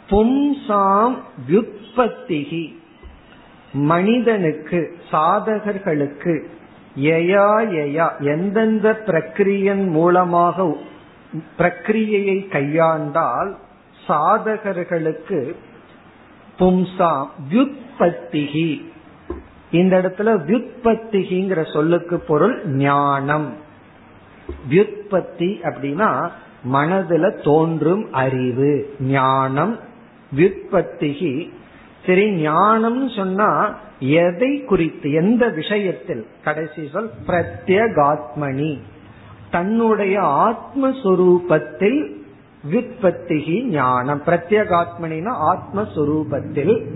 [0.08, 1.16] பும்சாம்
[1.48, 2.64] வியுற்பத்திகி
[3.88, 4.78] மனிதனுக்கு
[5.10, 6.34] சாதகர்களுக்கு
[7.10, 7.48] எயா
[7.82, 10.64] எயா எந்தெந்த பிரக்கிரியன் மூலமாக
[11.58, 13.50] பிரக்கிரியையை கையாண்டால்
[14.08, 15.54] சாதகர்களுக்கு
[16.58, 18.84] பும்சாம் வியுத்பத்திகி
[19.70, 23.54] இந்த இடத்துல வியுத்பத்திகிங்கிற சொல்லுக்கு பொருள் ஞானம்.
[24.70, 26.30] வியுத்பத்தி அப்படின்னா
[26.72, 29.78] மனதுல தோன்றும் அறிவு ஞானம்.
[30.36, 31.50] வியுத்பத்திகி
[32.06, 36.26] சரி ஞானம் சொன்னா எதை குறித்து எந்த விஷயத்தில்?
[36.44, 38.78] கடைசி சொல் பிரத்யகாத்மணி
[39.50, 42.19] தன்னுடைய ஆத்மஸ்வரூபத்தில்
[42.68, 44.22] வித்பத்திகி ஞானம்.
[44.26, 46.86] பிரத்யேகாத்மனின ஆத்மஸ்வரூபத்தில்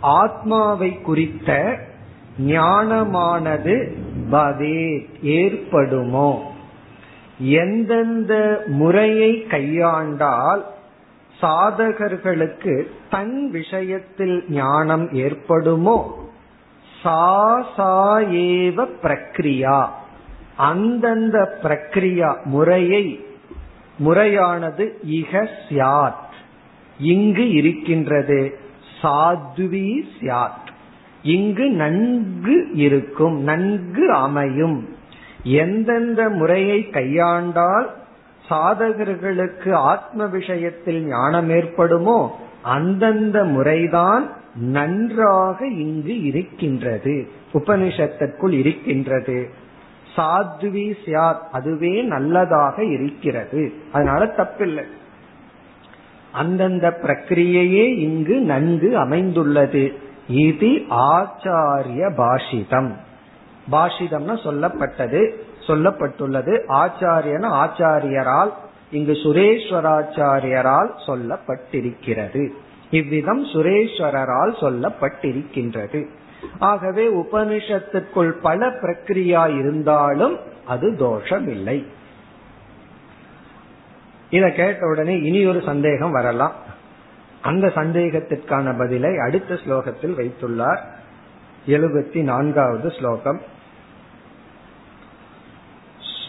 [0.00, 1.78] ஆத்மாவை குறித்த
[2.40, 3.92] ஞானமானது
[4.30, 6.38] பவே ஏற்படுமோ?
[7.38, 10.62] எந்தெந்த முறையை கையாண்டால்
[11.42, 16.28] சாதகர்களுக்கு தன் விஷயத்தில் ஞானம் ஏற்படுமோ?
[17.04, 19.86] சாசாயேவ பிரக்ரியா.
[20.56, 23.25] அந்தந்த பிரக்ரியா முறையை
[23.98, 26.34] முறையானது இக சியாத்
[27.00, 28.58] இங்கு இருக்கின்றது.
[29.02, 30.70] சாத்வி சியாத்
[31.22, 34.88] இங்கு நன்கு இருக்கும் நன்கு அமையும்.
[35.42, 37.86] எந்தெந்த முறையை கையாண்டால்
[38.50, 42.30] சாதகர்களுக்கு ஆத்ம விஷயத்தில் ஞானம் ஏற்படுமோ
[42.62, 49.50] அந்தந்த முறைதான் நன்றாக இங்கு இருக்கின்றது உபனிஷத்திற்குள் இருக்கின்றது.
[50.16, 53.72] சாத்வி சியாத் அதுவே நல்லதாக இருக்கிறது.
[53.92, 54.84] அதனால தப்பில்லை.
[56.32, 59.94] அந்தந்த பிரக்கிரியையே இங்கு நன்கு அமைந்துள்ளது.
[60.28, 62.90] இது ஆச்சாரிய பாஷிதம்.
[63.72, 65.30] பாஷிதம்னா சொல்லப்பட்டது
[65.66, 66.60] சொல்லப்பட்டுள்ளது.
[66.68, 68.50] ஆச்சாரியன ஆச்சாரியரால்
[68.90, 72.48] இங்கு சுரேஸ்வராச்சாரியரால் சொல்லப்பட்டிருக்கிறது.
[72.90, 76.06] இவ்விதம் சுரேஸ்வரரால் சொல்லப்பட்டிருக்கின்றது.
[76.59, 81.85] ஆகவே உபனிஷத்துக்குள் பல பிரக்கிரியா இருந்தாலும் அது தோஷம் இல்லை
[84.31, 86.51] இத கேட்ட உடனே இனி ஒரு சந்தேகம் வரலாம்
[87.41, 90.81] அந்த சந்தேகத்திற்கான பதிலை அடுத்த ஸ்லோகத்தில் வைத்துள்ளார்
[91.67, 93.41] எழுபத்தி நான்காவது ஸ்லோகம்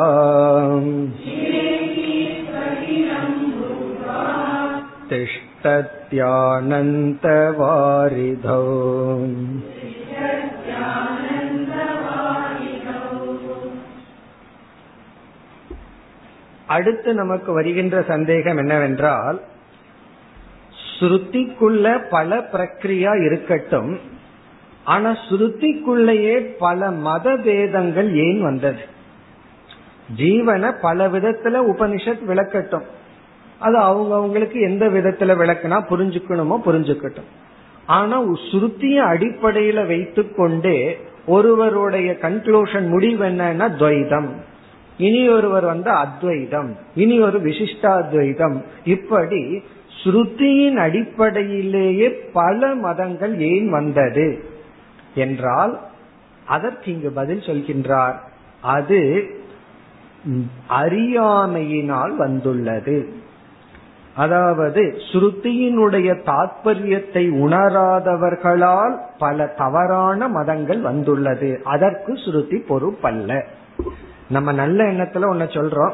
[5.09, 5.81] तिष्ठत्यानन्तवारिधौ
[16.66, 19.40] அடுத்து நமக்கு வருகின்ற சந்தேகம் என்னவென்றால்
[21.00, 23.98] ஸ்ருதிக்குள்ள பல பிரக்ரியா இருக்கட்டும்
[24.84, 28.78] ஆனா ஸ்ருதிக்குள்ளேயே பல மத பேதங்கள் ஏன் வந்தது?
[30.16, 32.82] ஜீவனை பல விதத்துல உபனிஷத் விளக்கட்டும்.
[33.58, 37.28] அது அவங்க அவங்களுக்கு எந்த விதத்துல விளக்குனா புரிஞ்சுக்கணுமோ புரிஞ்சுக்கட்டும்.
[37.86, 44.28] ஆனா ஸ்ருத்திய அடிப்படையில வைத்துக்கொண்டே ஒருவருடைய கன்க்ளூஷன் முடிவு என்னன்னா துவைதம்.
[44.98, 48.62] இனி ஒருவர் வந்து அத்வைதம் இனி ஒரு விசிஷ்டாத்வைதம்.
[48.84, 49.62] இப்படி
[50.04, 54.44] ஸ்ருதியின் அடிப்படையிலேயே பல மதங்கள் ஏன் வந்தது
[55.14, 55.80] என்றால்
[56.46, 58.14] அதற்கு இங்கு பதில் சொல்கின்றார்.
[58.60, 59.30] அது
[60.68, 63.08] அறியாமையினால் வந்துள்ளது.
[64.16, 71.60] அதாவது ஸ்ருதியினுடைய தாற்பயத்தை உணராதவர்களால் பல தவறான மதங்கள் வந்துள்ளது.
[71.64, 73.44] அதற்கு ஸ்ருதி பொறுப்பல்ல.
[74.28, 75.92] நம்ம நல்ல எண்ணத்துல ஒன்ன சொல்றோம்.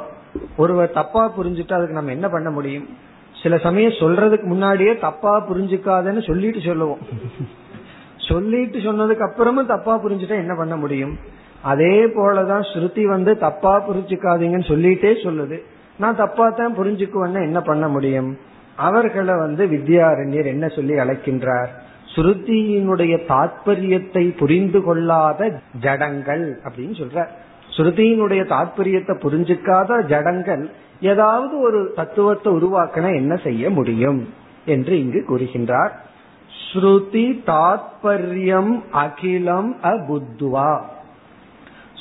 [0.56, 2.88] ஒருவர் தப்பா புரிஞ்சுட்டா அதுக்கு நம்ம என்ன பண்ண முடியும்?
[3.42, 6.98] சில சமயம் சொல்றதுக்கு முன்னாடியே தப்பா புரிஞ்சுக்காதன்னு சொல்லிட்டு சொல்லுவோம்.
[8.16, 11.18] சொல்லிட்டு சொன்னதுக்கு அப்புறமும் தப்பா புரிஞ்சுட்டா என்ன பண்ண முடியும்?
[11.62, 15.58] அதே போலதான் ஸ்ருதி வந்து தப்பா புரிஞ்சுக்காதீங்கன்னு சொல்லிட்டே சொல்லுது.
[15.98, 18.38] நான் தப்பா தான் புரிஞ்சுக்குவேன்னு என்ன பண்ண முடியும்?
[18.76, 21.68] அவர்களை வந்து வித்யாரண்யர் என்ன சொல்லி அழைக்கின்றார்?
[22.14, 27.28] ஸ்ருதியினுடைய தாற்பயத்தை புரிந்து கொள்ளாத ஜடங்கள் அப்படின்னு சொல்ற
[27.76, 30.64] ஸ்ருதியினுடைய தாற்பயத்தை புரிஞ்சுக்காத ஜடங்கள்
[31.00, 34.28] ஏதாவது ஒரு தத்துவத்தை உருவாக்கின என்ன செய்ய முடியும்
[34.64, 35.92] என்று இங்கு கூறுகின்றார்.
[36.72, 40.80] ஸ்ருதி தாத்பரியம் அகிலம் அபுத்வா.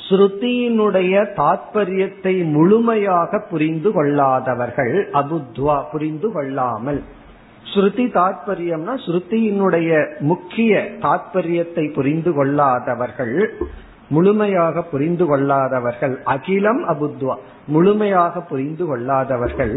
[0.08, 7.02] ஸ்ருதியினுடைய தாத்பரியத்தை முழுமையாக புரிந்து கொள்ளாதவர்கள் அபுத்வா புரிந்து கொள்ளாமல்.
[7.74, 13.36] ஸ்ருதி தாத்பரியம்னா ஸ்ருதியினுடைய முக்கிய தாத்பரியத்தை புரிந்து கொள்ளாதவர்கள்
[14.12, 17.34] முழுமையாக புரிந்து கொள்ளாதவர்கள் அகிலம் அபுத்வா
[17.66, 19.76] முழுமையாக புரிந்து கொள்ளாதவர்கள்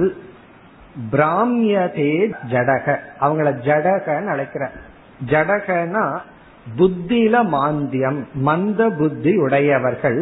[1.12, 2.14] பிராமியதே
[2.52, 2.86] ஜடக
[3.22, 4.64] அவங்கள ஜடகன்னு அழைக்கிற.
[5.30, 6.06] ஜடகனா
[6.78, 10.22] புத்தியில மாந்தியம் மந்த புத்தி உடையவர்கள்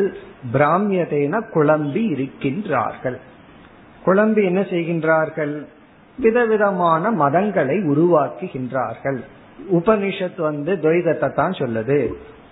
[0.53, 3.17] பிராமியதேன குழம்பி இருக்கின்றார்கள்.
[4.05, 5.53] குழம்பி என்ன செய்கின்றார்கள்?
[6.17, 9.19] விதவிதமான மதங்களை உருவாக்குகின்றார்கள்.
[9.71, 11.99] உபனிஷத் வந்து துவைதத்தை தான் சொல்லுது.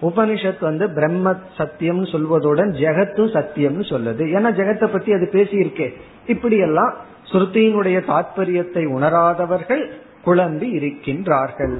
[0.01, 4.23] உபனிஷத் வந்து பிரம்ம சத்தியம் சொல்வதுடன் ஜெகத்தும் சத்தியம்னு சொல்லுது.
[4.35, 5.93] ஏன்னா ஜெகத்தை பத்தி அது பேசியிருக்கே.
[6.27, 6.93] இப்படி எல்லாம்
[7.31, 9.89] ஸ்ருதியினுடைய தாற்பயத்தை உணராதவர்கள்
[10.25, 11.75] குழம்பி இருக்கின்றார்கள்.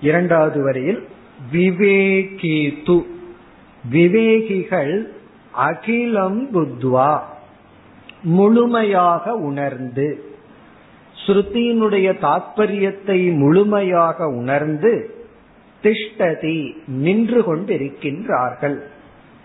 [0.00, 1.08] இரண்டாவது வரையில்
[1.52, 3.02] விவேகித்து
[3.90, 5.06] விவேகிகள்
[5.56, 7.18] அகிலம் புத்வா
[8.22, 10.24] முழுமையாக உணர்ந்து
[11.26, 14.92] ஸ்ருதியினுடைய தாற்பயத்தை முழுமையாக உணர்ந்து
[15.82, 18.78] திஷ்டதி நின்று கொண்டிருக்கின்றார்கள்.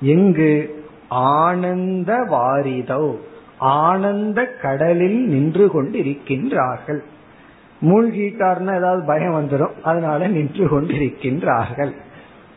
[0.02, 0.86] எங்கு?
[1.10, 3.16] ஆனந்த வாரிதோ
[3.58, 7.00] ஆனந்த கடலில் நின்று கொண்டிருக்கின்றார்கள்.
[7.82, 11.92] மூழ்கிட்டார்னா ஏதாவது பயம் வந்துடும் அதனால நின்று கொண்டிருக்கின்றார்கள்.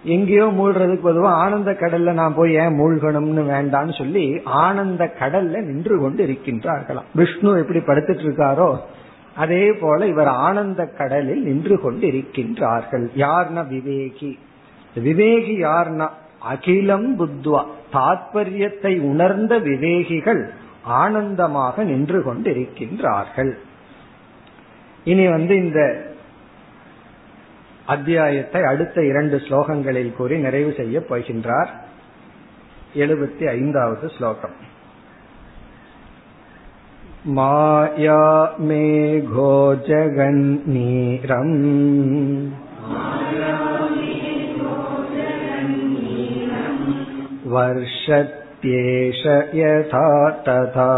[0.04, 6.26] எங்கேயோ மூழ்கிறதுக்கு பொதுவாக ஆனந்த கடல்ல நான் போய் ஏன் மூழ்கணும்னு வேண்டாம்னு சொல்லி ஆனந்த கடல்ல நின்று கொண்டு
[6.26, 8.76] இருக்கின்றார்களாம் விஷ்ணு எப்படி படுத்துட்டு இருக்காரோ
[9.34, 14.38] அதே போல இவர் ஆனந்த கடலில் நின்று கொண்டு இருக்கின்றார்கள் யார்னா விவேகி?
[14.94, 16.08] விவேகி யார்னா?
[16.38, 17.64] அகிலம் புத்வா.
[17.92, 20.48] தாத்பரியத்தை உணர்ந்த விவேகிகள்
[20.82, 23.52] ஆனந்தமாக நின்று கொண்டிருக்கின்றார்கள்.
[25.04, 26.08] இனி வந்து இந்த
[27.86, 31.68] அத்தியாயத்தை அடுத்த இரண்டு ஸ்லோகங்களில் கூறி நிறைவு செய்ய போகின்றார்.
[32.94, 34.69] எழுபத்தி ஐந்தாவது ஸ்லோகம்.
[37.26, 38.20] माया
[38.68, 39.52] मेघो
[39.88, 41.50] जगन्नीरम्
[47.52, 49.20] वर्षत्येष
[49.58, 50.08] यथा
[50.46, 50.88] तथा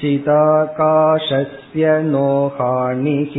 [0.00, 3.34] चिदाकाशस्य नोहानिः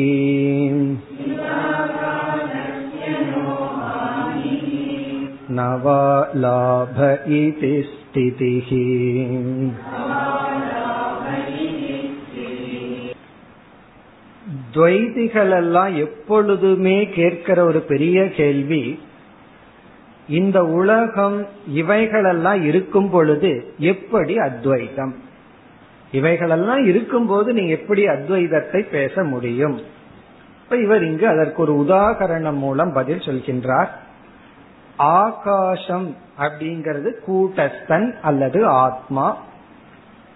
[5.55, 6.99] हानिः न वा लाभ
[7.31, 8.71] इति स्थितिः
[14.75, 18.99] துவைதிகள் எல்லாம் எப்பொழுதுமே கேட்கிற ஒரு பெரிய கேள்வி
[20.29, 25.15] இந்த உலகம் இவைகளெல்லாம் இருக்கும் பொழுது எப்படி அத்வைதம்
[26.13, 29.81] இவைகளெல்லாம் இருக்கும்போது நீ எப்படி அத்வைதத்தை பேச முடியும்
[30.63, 33.91] இப்ப இவர் இங்கு அதற்கு ஒரு உதாகரணம் மூலம் பதில் சொல்கின்றார்
[34.98, 39.38] ஆகாசம் அப்படிங்கிறது கூட்டஸ்தன் அல்லது ஆத்மா.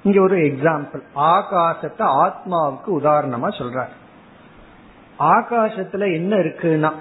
[0.04, 3.90] இங்க ஒரு எக்ஸாம்பிள் ஆகாசத்தை ஆத்மாவுக்கு உதாரணமா சொல்றார்.
[5.20, 6.92] ஆகாசத்துல என்ன இருக்குன்னா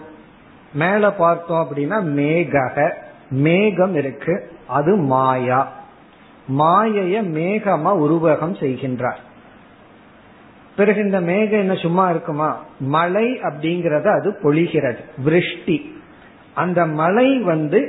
[0.72, 2.92] மேல பார்த்தோம் அப்படின்னா மேகக
[3.30, 5.72] மேகம் இருக்கு அது மாயா.
[6.58, 9.26] மாயைய மேகமா உருவகம் செய்கின்றார்.
[10.76, 12.64] பிறகு இந்த மேகம் என்ன சும்மா இருக்குமா?
[12.78, 15.97] மழை அப்படிங்கறத அது பொழிகிறது விருஷ்டி.
[16.58, 17.80] அந்த மலை வந்து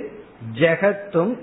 [0.54, 1.34] ஜெகத்தும்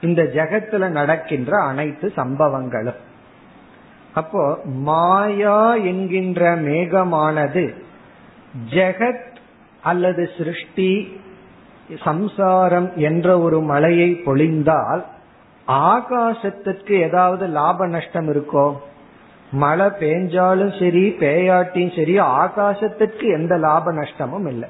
[0.00, 3.00] இந்த ஜெகத்துல நடக்கின்ற அனைத்து சம்பவங்களும்.
[4.14, 7.64] அப்போ மாயா என்கின்ற மேகமானது
[8.70, 9.28] ஜெகத்
[9.82, 10.92] அல்லது சிருஷ்டி
[12.04, 15.02] சம்சாரம் என்ற ஒரு மலையை பொழிந்தால்
[15.68, 18.66] ஆகாசத்திற்கு ஏதாவது லாப நஷ்டம் இருக்கோ?
[19.52, 24.68] மழை பெஞ்சாலும் சரி பேயாட்டியும் சரி ஆகாசத்திற்கு எந்த லாப நஷ்டமும் இல்லை.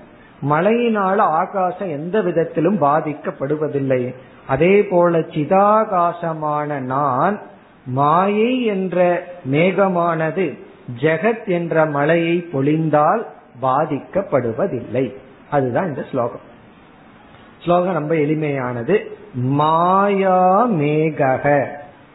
[0.48, 4.14] மழையினால ஆகாசம் எந்த விதத்திலும் பாதிக்கப்படுவதில்லை.
[4.46, 7.40] அதே போல சிதாகாசமான நான்
[7.86, 10.58] மாயை என்ற மேகமானது
[11.00, 13.22] ஜெகத் என்ற மலையை பொழிந்தால்
[13.62, 15.16] பாதிக்கப்படுவதில்லை.
[15.50, 16.48] அதுதான் இந்த ஸ்லோகம்.
[17.62, 18.98] ஸ்லோகம் ரொம்ப எளிமையானது.
[19.34, 21.66] மாயா மேகக.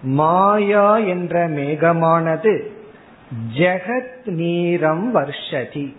[0.02, 2.62] மாயா என்ற மேகமானது
[3.58, 5.96] ஜெகத் நீரம் வர்ஷதி.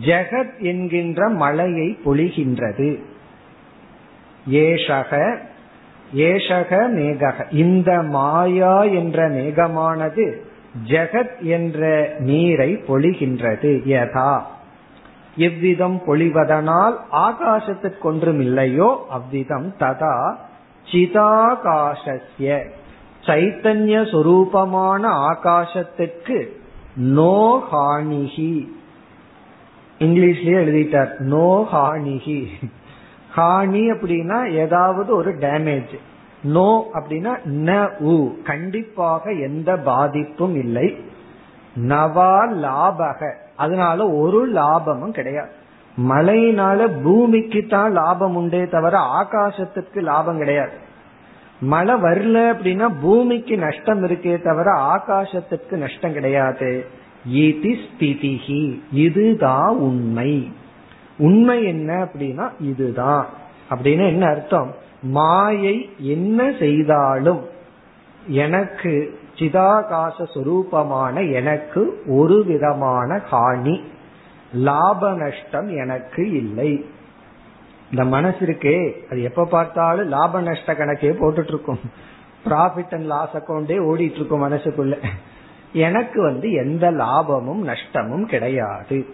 [0.00, 3.02] ஜெகத் என்கின்ற மலையை பொழிகின்றது.
[4.50, 5.36] ஏஷக
[6.14, 10.40] ஏஷக மேகக இந்த மாயா என்ற மேகமானது
[10.88, 13.82] ஜெகத் என்ற நீரை பொழிகின்றது.
[13.88, 14.40] யதா.
[15.36, 20.34] எவ்விதம் பொழிவதனால் ஆகாசத்திற்கு இல்லையோ அவ்விதம் ததா.
[20.92, 22.60] சிதாகாசஸ்ய.
[23.24, 26.48] சைத்தன்ய சொரூபமான ஆகாசத்திற்கு
[26.96, 28.72] நோ ஹானிகி
[29.98, 31.18] இங்கிலீஷ்லயே எழுதிட்டார்.
[31.18, 32.46] நோ ஹானிகி
[33.36, 35.94] ஹானி அப்படின்னா ஏதாவது ஒரு டேமேஜ்.
[36.42, 37.32] நோ அப்படின்னா
[37.66, 40.98] ந உ கண்டிப்பாக எந்த பாதிப்பும் இல்லை.
[41.88, 42.34] நவா
[42.64, 45.52] லாபக அதனால ஒரு லாபமும் கிடையாது.
[45.96, 50.72] மழையினால பூமிக்கு தான் லாபம் உண்டே தவிர ஆகாசத்துக்கு லாபம் கிடையாது.
[51.60, 56.86] மழை வரல அப்படின்னா பூமிக்கு நஷ்டம் இருக்கே தவிர ஆகாசத்துக்கு நஷ்டம் கிடையாது.
[57.26, 60.52] இது ஸ்திதிகி இதுதான் உண்மை.
[61.18, 63.26] உண்மை என்ன அப்படின்னா இதுதான்
[63.70, 64.74] அப்படின்னு என்ன அர்த்தம்?
[65.02, 67.42] மாயை என்ன செய்தாலும்
[68.26, 73.80] எனக்கு சிதாகாச சுரூபமான எனக்கு ஒரு விதமான ஹானி
[74.52, 76.84] லாப நஷ்டம் எனக்கு இல்லை.
[77.90, 81.80] இந்த மனசு இருக்கே அது எப்ப பார்த்தாலும் லாப நஷ்ட கணக்கே போட்டுட்டு இருக்கும்.
[82.44, 84.98] ப்ராஃபிட் அண்ட் லாஸ் அக்கௌண்டே ஓடிட்டு இருக்கும் மனசுக்குள்ள.
[85.74, 89.06] எனக்கு வந்து எந்த லாபமும் நஷ்டமும் கிடையாது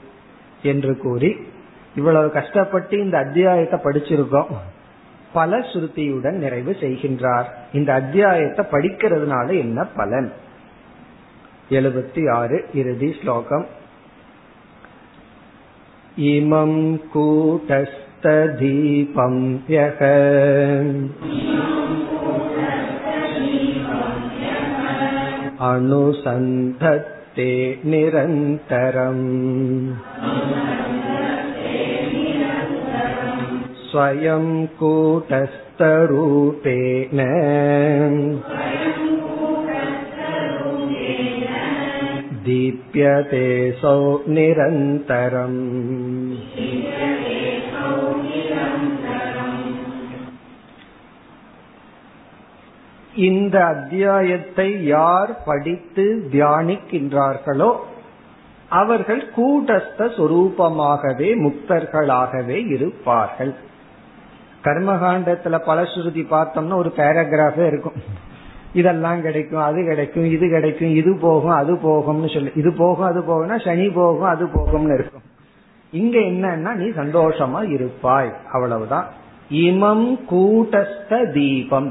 [0.62, 1.36] என்று கூறி
[1.96, 4.50] இவ்வளவு கஷ்டப்பட்டு இந்த அத்தியாயத்தை படிச்சிருக்கோம்.
[5.32, 7.44] பல ஸ்ருதியுடன் நிறைவு செய்கின்றார்.
[7.72, 10.32] இந்த அத்தியாயத்தை படிக்கிறதுனால என்ன பலன்?
[11.70, 13.66] எழுபத்தி ஆறு இறுதி ஸ்லோகம்.
[16.20, 17.88] இமம் கூட்டஸ்தீபம்
[19.68, 19.98] யக.
[25.69, 27.49] अनुसन्धत्ते
[27.91, 29.25] निरन्तरम्
[33.89, 34.47] स्वयं
[34.79, 35.65] कूटस्थरूपेण
[42.47, 43.45] दीप्यते
[43.81, 43.95] सौ
[44.37, 45.61] निरन्तरम्
[53.28, 57.70] இந்த அத்தியாயத்தை யார் படித்து தியானிக்கின்றார்களோ
[58.68, 63.52] அவர்கள் கூட்டஸ்த சொரூபமாகவே முக்தர்களாகவே இருப்பார்கள்.
[64.64, 67.98] கர்மகாண்டத்துல பலஸ்ருதி பார்த்தோம்னா ஒரு பேராகிராஃபே இருக்கும்.
[68.72, 72.50] இதெல்லாம் கிடைக்கும் அது கிடைக்கும் இது கிடைக்கும் இது போகும் அது போகும்னு சொல்லி.
[72.54, 75.26] இது போகும் அது போகும்னா சனி போகும் அது போகும்னு இருக்கும்.
[75.92, 78.30] இங்க என்னன்னா நீ சந்தோஷமா இருப்பாய்.
[78.52, 79.08] அவ்வளவுதான்.
[79.50, 81.90] இமம் கூட்டஸ்த தீபம்.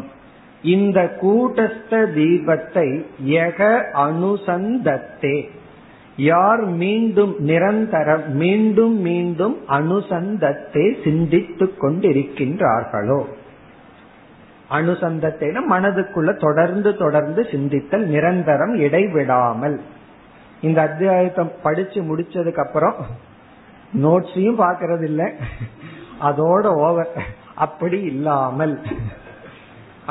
[0.61, 5.49] இந்த கூட்டஸ்த தீபத்தை எக அனுசந்தத்தே.
[6.15, 13.25] யார் மீண்டும் நிரந்தரம் மீண்டும் மீண்டும் அனுசந்தத்தை சிந்தித்துக் கொண்டிருக்கின்றார்களோ?
[14.71, 19.79] அனுசந்தத்தை மனதுக்குள்ள தொடர்ந்து தொடர்ந்து சிந்தித்தல் நிரந்தரம் இடைவிடாமல்.
[20.61, 22.95] இந்த அத்தியாயத்தை படிச்சு முடிச்சதுக்கு அப்புறம்
[24.01, 25.33] நோட்ஸையும் பாக்கிறது
[26.21, 27.23] அதோட ஓவர்
[27.55, 28.81] அப்படி இல்லாமல்.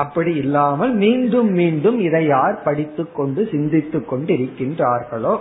[0.03, 5.35] அப்படி இல்லாமல் மீண்டும் மீண்டும் இதை யார் படித்துக் கொண்டு சிந்தித்துக் கொண்டு இருக்கின்றார்களோ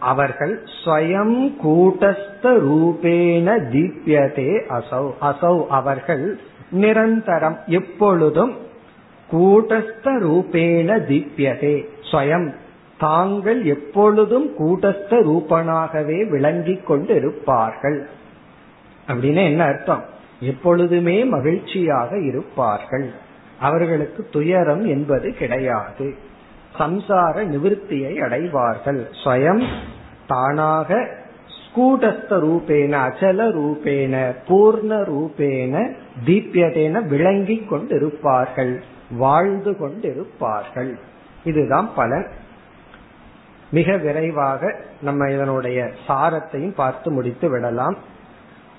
[0.00, 5.04] அவர்கள் ஸ்வயம் கூட்டஸ்த ரூபேண தீப்யதே அசௌ.
[5.30, 6.24] அசௌ அவர்கள்
[6.82, 8.54] நிரந்தரம் எப்பொழுதும்
[9.32, 11.76] கூட்டஸ்த ரூபேண தீப்யதே.
[12.10, 12.48] ஸ்வயம்
[12.98, 17.98] தாங்கள் எப்பொழுதும் கூட்டஸ்த ரூபனாகவே விளங்கிக் கொண்டு இருப்பார்கள்
[19.08, 20.04] அப்படின்னு என்ன அர்த்தம்?
[20.40, 23.06] எப்பொழுதுமே மகிழ்ச்சியாக இருப்பார்கள்.
[23.60, 26.14] அவர்களுக்கு துயரம் என்பது கிடையாது.
[26.78, 29.08] சம்சார நிவிருத்தியை அடைவார்கள்.
[29.24, 29.66] ஸ்வயம்
[30.26, 31.08] தானாக
[31.56, 35.92] ஸ்கூடஸ்த ரூபேன அச்சல ரூபேன பூர்ண ரூபேன
[36.26, 38.80] தீபியதேன விளங்கி கொண்டிருப்பார்கள்
[39.10, 40.98] வாழ்ந்து கொண்டிருப்பார்கள்.
[41.44, 42.28] இதுதான் பலன்.
[43.70, 47.96] மிக விரைவாக நம்ம இதனுடைய சாரத்தையும் பார்த்து முடித்து விடலாம்.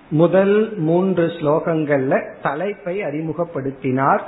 [0.10, 4.22] முதல் மூன்று ஸ்லோகங்கள்ல தலைப்பை அறிமுகப்படுத்தினார்.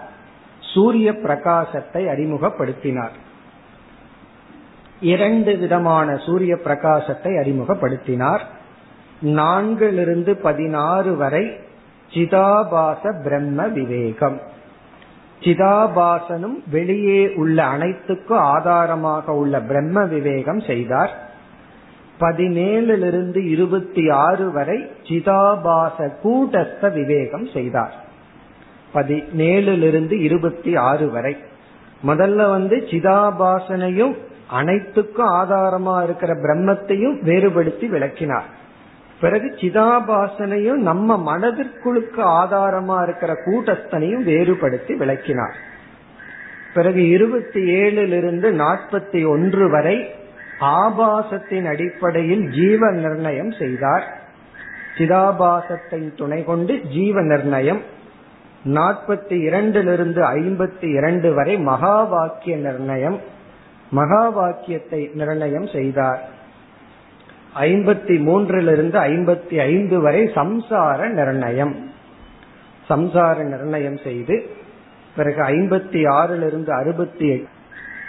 [0.74, 3.16] சூரிய பிரகாசத்தை அறிமுகப்படுத்தினார்.
[5.00, 8.40] இரண்டு விதமான சூரிய பிரகாசத்தை அறிமுகப்படுத்தினார்.
[9.22, 11.60] நான்கிலிருந்து பதினாறு வரை
[12.14, 14.42] சிதாபாச பிரம்ம விவேகம்.
[15.40, 21.30] சிதாபாசனும் வெளியே உள்ள அனைத்துக்கும் ஆதாரமாக உள்ள பிரம்ம விவேகம் செய்தார்.
[22.20, 28.01] பதினேழுலிருந்து இருபத்தி ஆறு வரை சிதாபாச கூட்டஸ்த விவேகம் செய்தார்.
[28.94, 31.38] பதினேழுலிருந்து இருபத்தி ஆறு வரை.
[32.08, 34.18] முதல்ல வந்து சிதாபாசனையும்
[34.48, 38.46] அனைத்துக்கும் ஆதாரமா இருக்கிற பிரம்மத்தையும் வேறுபடுத்தி விளக்கினார்.
[39.22, 45.56] பிறகு சிதாபாசனையும் நம்ம மனதிற்குழுக்கு ஆதாரமா இருக்கிற கூட்டஸ்தனையும் வேறுபடுத்தி விளக்கினார்.
[46.74, 50.16] பிறகு இருபத்தி ஏழிலிருந்து நாற்பத்தி ஒன்று வரை
[50.62, 54.22] ஆபாசத்தின் அடிப்படையில் ஜீவ நிர்ணயம் செய்தார்.
[54.98, 57.82] சிதாபாசத்தை துணை கொண்டு ஜீவ நிர்ணயம்
[58.66, 63.20] நாற்பத்தி இரண்டிலிருந்து ஐம்பத்தி இரண்டு வரை மகா வாக்கிய நிர்ணயம்
[63.92, 66.30] மகா வாக்கியத்தை நிர்ணயம் செய்தார்.
[67.56, 71.76] ஐம்பத்தி மூன்றிலிருந்து ஐம்பத்தி ஐந்து வரை சம்சார நிர்ணயம்.
[72.90, 74.50] சம்சார நிர்ணயம் செய்து
[75.16, 77.48] பிறகு ஐம்பத்தி ஆறிலிருந்து அறுபத்தி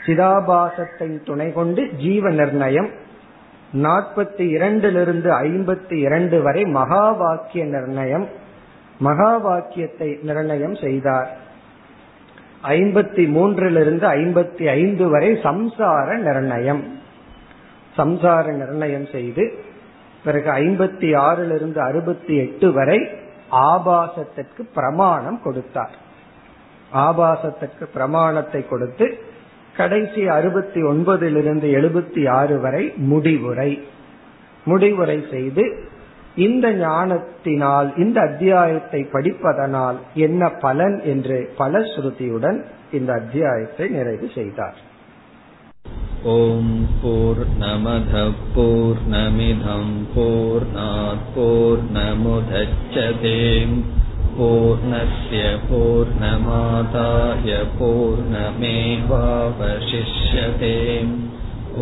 [0.07, 2.91] சிதாபாசத்தின் துணை கொண்டு ஜீவ நிர்ணயம்
[3.75, 8.29] நாற்பத்தி இரண்டிலிருந்து ஐம்பத்தி இரண்டு வரை மகா வாக்கிய நிர்ணயம்
[9.07, 11.31] மகா வாக்கியத்தை நிர்ணயம் செய்தார்.
[12.63, 16.83] ஐம்பத்தி மூன்றிலிருந்து ஐம்பத்தி ஐந்து வரை சம்சார நிர்ணயம்.
[17.97, 19.45] சம்சார நிர்ணயம் செய்து
[20.25, 22.99] பிறகு ஐம்பத்தி ஆறிலிருந்து அறுபத்தி எட்டு வரை
[23.51, 25.97] ஆபாசத்திற்கு பிரமாணம் கொடுத்தார்.
[26.93, 29.07] ஆபாசத்திற்கு பிரமாணத்தை கொடுத்து
[29.77, 33.73] கடைசி அறுபத்தி ஒன்பதிலிருந்து எழுபத்தி ஆறு வரை முடிவுரை.
[34.65, 35.65] முடிவுரை செய்து
[36.38, 42.60] இந்த ஞானத்தினால் இந்த அத்தியாயத்தை படிப்பதனால் என்ன பலன் என்று பல ஸ்ருதியுடன்
[42.92, 44.78] இந்த அத்தியாயத்தை நிறைவு செய்தார்
[46.32, 48.24] ஓம் போர் நமத
[48.56, 50.68] போர் நமிதம் போர்
[51.36, 53.78] போர் நமுதச்சதேம்
[54.38, 58.68] पूर्णस्य पूर्णमादाय पूर्णमेवावशिष्यते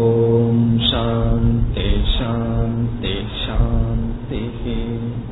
[0.02, 5.30] ॐ शान्ति शान्ति शान्तिः न्यस्ति